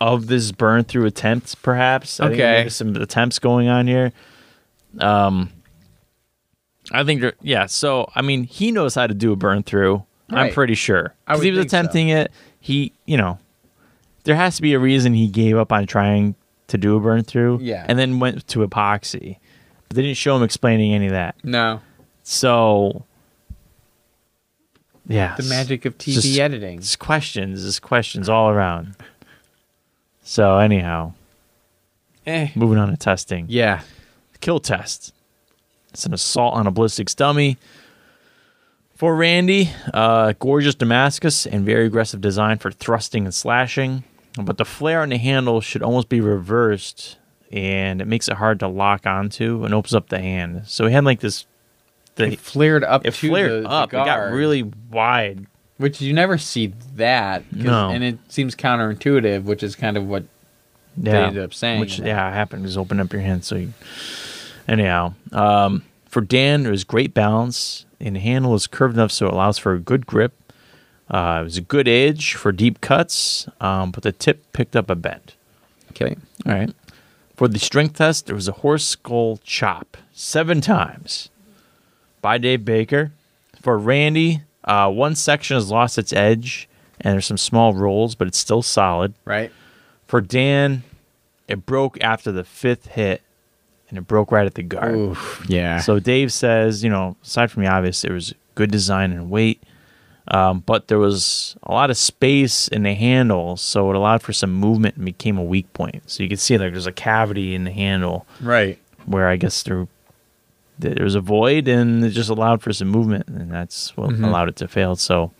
Of 0.00 0.26
this 0.26 0.52
burn 0.52 0.84
through 0.84 1.06
attempts, 1.06 1.54
perhaps. 1.54 2.20
I 2.20 2.28
think 2.28 2.40
Okay. 2.40 2.52
maybe 2.58 2.70
some 2.70 2.96
attempts 2.96 3.38
going 3.38 3.68
on 3.68 3.86
here. 3.86 4.12
Um, 4.98 5.50
I 6.92 7.04
think, 7.04 7.20
there, 7.20 7.34
yeah. 7.42 7.66
So, 7.66 8.10
I 8.14 8.22
mean, 8.22 8.44
he 8.44 8.72
knows 8.72 8.94
how 8.94 9.06
to 9.06 9.14
do 9.14 9.32
a 9.32 9.36
burn 9.36 9.62
through. 9.62 10.04
I'm 10.30 10.52
pretty 10.52 10.74
sure 10.74 11.14
I 11.26 11.32
'Cause 11.32 11.38
would 11.40 11.44
he 11.44 11.50
was 11.50 11.58
think 11.60 11.70
so. 11.70 11.76
attempting 11.78 12.08
it. 12.08 12.30
He, 12.60 12.92
you 13.04 13.16
know, 13.16 13.38
there 14.24 14.36
has 14.36 14.56
to 14.56 14.62
be 14.62 14.74
a 14.74 14.78
reason 14.78 15.12
he 15.14 15.26
gave 15.26 15.56
up 15.56 15.72
on 15.72 15.86
trying 15.86 16.34
to 16.68 16.78
do 16.78 16.96
a 16.96 17.00
burn 17.00 17.22
through. 17.24 17.58
Yeah. 17.62 17.84
and 17.88 17.98
then 17.98 18.20
went 18.20 18.46
to 18.48 18.60
epoxy. 18.66 19.38
But 19.88 19.96
they 19.96 20.02
didn't 20.02 20.18
show 20.18 20.36
him 20.36 20.42
explaining 20.44 20.94
any 20.94 21.06
of 21.06 21.12
that. 21.12 21.34
No. 21.42 21.80
So, 22.22 23.04
yeah, 25.08 25.34
The 25.36 25.42
magic 25.44 25.84
of 25.84 25.98
TV 25.98 26.14
just- 26.22 26.38
editing. 26.38 26.78
it's 26.78 26.94
questions, 26.96 27.64
it's 27.64 27.80
questions 27.80 28.28
all 28.28 28.50
around. 28.50 28.94
So 30.22 30.58
anyhow, 30.58 31.12
Eh. 32.26 32.48
moving 32.54 32.78
on 32.78 32.90
to 32.90 32.96
testing. 32.96 33.46
Yeah. 33.48 33.80
Kill 34.40 34.60
test. 34.60 35.12
It's 35.90 36.06
an 36.06 36.14
assault 36.14 36.54
on 36.54 36.66
a 36.66 36.70
ballistics 36.70 37.14
dummy. 37.14 37.56
For 38.94 39.16
Randy, 39.16 39.70
uh, 39.94 40.34
gorgeous 40.38 40.74
Damascus 40.74 41.46
and 41.46 41.64
very 41.64 41.86
aggressive 41.86 42.20
design 42.20 42.58
for 42.58 42.70
thrusting 42.70 43.24
and 43.24 43.34
slashing. 43.34 44.04
But 44.40 44.58
the 44.58 44.64
flare 44.64 45.00
on 45.00 45.08
the 45.08 45.16
handle 45.16 45.60
should 45.60 45.82
almost 45.82 46.08
be 46.08 46.20
reversed, 46.20 47.16
and 47.50 48.00
it 48.00 48.06
makes 48.06 48.28
it 48.28 48.34
hard 48.34 48.60
to 48.60 48.68
lock 48.68 49.06
onto 49.06 49.64
and 49.64 49.74
opens 49.74 49.94
up 49.94 50.10
the 50.10 50.18
hand. 50.20 50.62
So 50.66 50.86
he 50.86 50.92
had 50.92 51.04
like 51.04 51.20
this. 51.20 51.46
The, 52.16 52.32
It 52.32 52.40
flared 52.40 52.84
up 52.84 53.06
it 53.06 53.12
flared 53.12 53.50
the, 53.50 53.60
the 53.62 53.68
up. 53.70 53.88
It 53.88 53.96
got 53.96 54.32
really 54.32 54.62
wide. 54.90 55.46
Which 55.80 56.02
you 56.02 56.12
never 56.12 56.36
see 56.36 56.74
that. 56.96 57.50
No. 57.50 57.88
And 57.88 58.04
it 58.04 58.18
seems 58.28 58.54
counterintuitive, 58.54 59.44
which 59.44 59.62
is 59.62 59.74
kind 59.74 59.96
of 59.96 60.06
what 60.06 60.24
yeah. 60.96 61.12
they 61.12 61.18
ended 61.18 61.42
up 61.42 61.54
saying. 61.54 61.80
Which 61.80 61.98
yeah, 61.98 62.30
happened. 62.30 62.66
Just 62.66 62.76
open 62.76 63.00
up 63.00 63.12
your 63.14 63.22
hand. 63.22 63.44
So 63.44 63.56
you, 63.56 63.72
anyhow, 64.68 65.14
um, 65.32 65.82
for 66.04 66.20
Dan, 66.20 66.64
there 66.64 66.72
was 66.72 66.84
great 66.84 67.14
balance 67.14 67.86
and 67.98 68.16
the 68.16 68.20
handle 68.20 68.54
is 68.54 68.66
curved 68.66 68.94
enough 68.94 69.10
so 69.10 69.26
it 69.26 69.32
allows 69.32 69.56
for 69.56 69.72
a 69.72 69.78
good 69.78 70.06
grip. 70.06 70.34
Uh, 71.08 71.38
it 71.40 71.44
was 71.44 71.56
a 71.56 71.62
good 71.62 71.88
edge 71.88 72.34
for 72.34 72.52
deep 72.52 72.82
cuts, 72.82 73.48
um, 73.60 73.90
but 73.90 74.02
the 74.02 74.12
tip 74.12 74.52
picked 74.52 74.76
up 74.76 74.90
a 74.90 74.94
bend. 74.94 75.32
Okay. 75.92 76.14
All 76.44 76.52
right. 76.52 76.74
For 77.34 77.48
the 77.48 77.58
strength 77.58 77.96
test, 77.96 78.26
there 78.26 78.34
was 78.34 78.48
a 78.48 78.52
horse 78.52 78.84
skull 78.84 79.40
chop 79.42 79.96
seven 80.12 80.60
times 80.60 81.30
by 82.20 82.36
Dave 82.36 82.66
Baker. 82.66 83.12
For 83.62 83.78
Randy, 83.78 84.42
uh, 84.64 84.90
one 84.90 85.14
section 85.14 85.56
has 85.56 85.70
lost 85.70 85.98
its 85.98 86.12
edge 86.12 86.68
and 87.00 87.14
there's 87.14 87.26
some 87.26 87.38
small 87.38 87.74
rolls, 87.74 88.14
but 88.14 88.28
it's 88.28 88.38
still 88.38 88.62
solid. 88.62 89.14
Right. 89.24 89.50
For 90.06 90.20
Dan, 90.20 90.82
it 91.48 91.66
broke 91.66 92.00
after 92.02 92.30
the 92.30 92.44
fifth 92.44 92.86
hit 92.86 93.22
and 93.88 93.98
it 93.98 94.06
broke 94.06 94.30
right 94.30 94.46
at 94.46 94.54
the 94.54 94.62
guard. 94.62 94.94
Oof. 94.94 95.44
Yeah. 95.48 95.80
So 95.80 95.98
Dave 95.98 96.32
says, 96.32 96.84
you 96.84 96.90
know, 96.90 97.16
aside 97.22 97.50
from 97.50 97.62
the 97.62 97.68
obvious, 97.68 98.02
there 98.02 98.12
was 98.12 98.34
good 98.54 98.70
design 98.70 99.12
and 99.12 99.30
weight, 99.30 99.62
um, 100.28 100.60
but 100.60 100.88
there 100.88 100.98
was 100.98 101.56
a 101.62 101.72
lot 101.72 101.90
of 101.90 101.96
space 101.96 102.68
in 102.68 102.84
the 102.84 102.94
handle, 102.94 103.56
so 103.56 103.90
it 103.90 103.96
allowed 103.96 104.22
for 104.22 104.32
some 104.32 104.52
movement 104.52 104.96
and 104.96 105.04
became 105.04 105.38
a 105.38 105.44
weak 105.44 105.72
point. 105.72 106.08
So 106.08 106.22
you 106.22 106.28
can 106.28 106.38
see 106.38 106.56
like 106.56 106.72
there's 106.72 106.86
a 106.86 106.92
cavity 106.92 107.54
in 107.54 107.64
the 107.64 107.72
handle 107.72 108.26
right. 108.40 108.78
where 109.06 109.28
I 109.28 109.36
guess 109.36 109.62
there 109.62 109.88
there 110.80 111.04
was 111.04 111.14
a 111.14 111.20
void 111.20 111.68
and 111.68 112.04
it 112.04 112.10
just 112.10 112.30
allowed 112.30 112.62
for 112.62 112.72
some 112.72 112.88
movement, 112.88 113.28
and 113.28 113.50
that's 113.52 113.96
what 113.96 114.10
Mhm. 114.10 114.24
allowed 114.24 114.48
it 114.48 114.56
to 114.56 114.68
fail. 114.68 114.96
So 114.96 115.32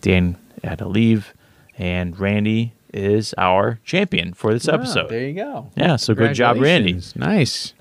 Dan 0.00 0.36
had 0.62 0.78
to 0.78 0.88
leave, 0.88 1.32
and 1.78 2.18
Randy 2.18 2.72
is 2.92 3.34
our 3.38 3.78
champion 3.84 4.32
for 4.34 4.52
this 4.52 4.66
Wow, 4.66 4.74
episode. 4.74 5.08
There 5.08 5.26
you 5.26 5.34
go. 5.34 5.70
Yeah, 5.76 5.96
so 5.96 6.14
good 6.14 6.34
job, 6.34 6.58
Randy. 6.60 7.00
Nice. 7.16 7.72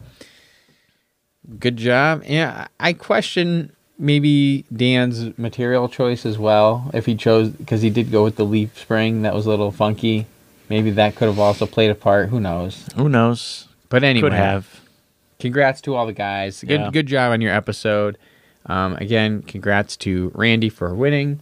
Good 1.59 1.77
job. 1.77 2.23
Yeah, 2.27 2.67
I 2.79 2.93
question 2.93 3.73
maybe 3.99 4.63
Dan's 4.75 5.37
material 5.37 5.89
choice 5.89 6.25
as 6.25 6.37
well. 6.37 6.89
If 6.93 7.05
he 7.05 7.15
chose, 7.15 7.49
because 7.49 7.81
he 7.81 7.89
did 7.89 8.11
go 8.11 8.23
with 8.23 8.35
the 8.37 8.45
leaf 8.45 8.77
spring, 8.79 9.23
that 9.23 9.33
was 9.33 9.45
a 9.45 9.49
little 9.49 9.71
funky. 9.71 10.27
Maybe 10.69 10.91
that 10.91 11.15
could 11.15 11.27
have 11.27 11.39
also 11.39 11.65
played 11.65 11.91
a 11.91 11.95
part. 11.95 12.29
Who 12.29 12.39
knows? 12.39 12.87
Who 12.95 13.09
knows? 13.09 13.67
But 13.89 14.03
anyway, 14.03 14.29
Could 14.29 14.33
have. 14.37 14.80
Congrats 15.41 15.81
to 15.81 15.95
all 15.95 16.05
the 16.05 16.13
guys. 16.13 16.61
Good, 16.61 16.79
Yeah. 16.79 16.89
good 16.91 17.07
job 17.07 17.31
on 17.33 17.41
your 17.41 17.53
episode. 17.53 18.17
Um, 18.67 18.93
again, 18.95 19.41
congrats 19.41 19.97
to 19.97 20.31
Randy 20.35 20.69
for 20.69 20.93
winning. 20.93 21.39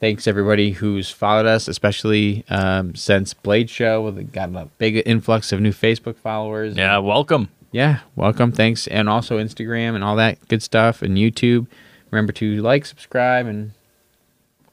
Thanks 0.00 0.26
everybody 0.28 0.72
who's 0.72 1.10
followed 1.10 1.46
us, 1.46 1.66
especially 1.68 2.44
um, 2.48 2.94
since 2.94 3.34
Blade 3.34 3.68
Show. 3.70 4.02
We 4.10 4.24
got 4.24 4.50
a 4.54 4.68
big 4.78 5.02
influx 5.06 5.50
of 5.52 5.60
new 5.60 5.72
Facebook 5.72 6.16
followers. 6.16 6.76
Yeah, 6.76 6.98
welcome. 6.98 7.48
yeah, 7.72 8.00
welcome, 8.16 8.52
thanks, 8.52 8.86
and 8.86 9.08
also 9.08 9.38
Instagram 9.38 9.94
and 9.94 10.04
all 10.04 10.16
that 10.16 10.46
good 10.48 10.62
stuff, 10.62 11.02
and 11.02 11.16
YouTube. 11.16 11.66
Remember 12.10 12.32
to 12.34 12.62
like, 12.62 12.86
subscribe, 12.86 13.46
and 13.46 13.72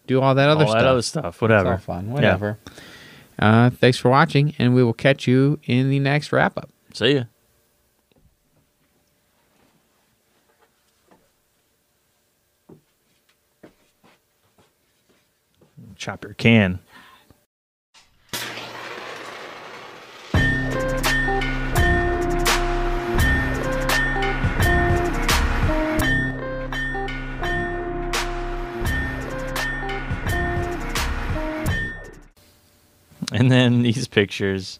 do 0.08 0.22
all 0.22 0.36
that 0.36 0.48
other 0.50 0.66
stuff. 0.66 0.68
All 0.68 0.72
stuff. 0.72 0.84
that 0.84 0.90
other 0.90 1.02
stuff. 1.02 1.36
It's 1.36 1.42
Whatever. 1.42 1.72
all 1.72 1.78
fun, 1.78 2.12
whatever. 2.12 2.58
Uh, 3.40 3.70
thanks 3.72 3.98
for 3.98 4.10
watching, 4.10 4.54
and 4.60 4.74
we 4.76 4.84
will 4.84 4.94
catch 4.94 5.28
you 5.28 5.60
in 5.66 5.90
the 5.90 6.00
next 6.00 6.32
wrap 6.32 6.58
up. 6.58 6.70
See 6.94 7.16
ya. 7.16 7.24
Chop 15.96 16.24
your 16.24 16.34
can. 16.34 16.80
And 33.32 33.52
then 33.52 33.82
these 33.82 34.08
pictures. 34.08 34.80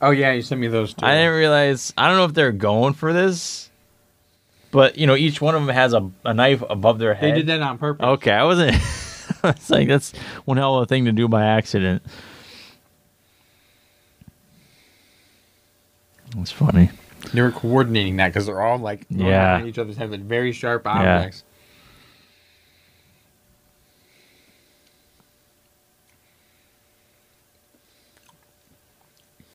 Oh 0.00 0.10
yeah, 0.10 0.32
you 0.32 0.42
sent 0.42 0.60
me 0.60 0.66
those 0.66 0.94
two. 0.94 1.04
I 1.04 1.14
didn't 1.14 1.34
realize. 1.34 1.92
I 1.96 2.08
don't 2.08 2.16
know 2.16 2.24
if 2.24 2.32
they're 2.34 2.52
going 2.52 2.94
for 2.94 3.12
this, 3.12 3.70
but 4.70 4.96
you 4.96 5.06
know, 5.06 5.14
each 5.14 5.40
one 5.40 5.54
of 5.54 5.64
them 5.64 5.74
has 5.74 5.92
a, 5.92 6.10
a 6.24 6.32
knife 6.32 6.62
above 6.68 6.98
their 6.98 7.14
head. 7.14 7.32
They 7.32 7.36
did 7.36 7.46
that 7.48 7.60
on 7.60 7.78
purpose. 7.78 8.04
Okay, 8.04 8.32
I 8.32 8.44
wasn't. 8.44 8.76
it's 9.50 9.70
like 9.70 9.88
that's 9.88 10.12
one 10.44 10.56
hell 10.56 10.76
of 10.78 10.82
a 10.84 10.86
thing 10.86 11.04
to 11.06 11.12
do 11.12 11.28
by 11.28 11.44
accident. 11.44 12.02
It's 16.38 16.50
funny. 16.52 16.90
They 17.34 17.40
were 17.42 17.50
coordinating 17.52 18.16
that 18.16 18.28
because 18.28 18.46
they're 18.46 18.60
all 18.62 18.78
like 18.78 19.06
Yeah. 19.10 19.64
each 19.64 19.78
other's 19.78 19.96
head 19.96 20.10
with 20.10 20.26
very 20.26 20.52
sharp 20.52 20.84
Yeah. 20.86 21.16
objects. 21.18 21.44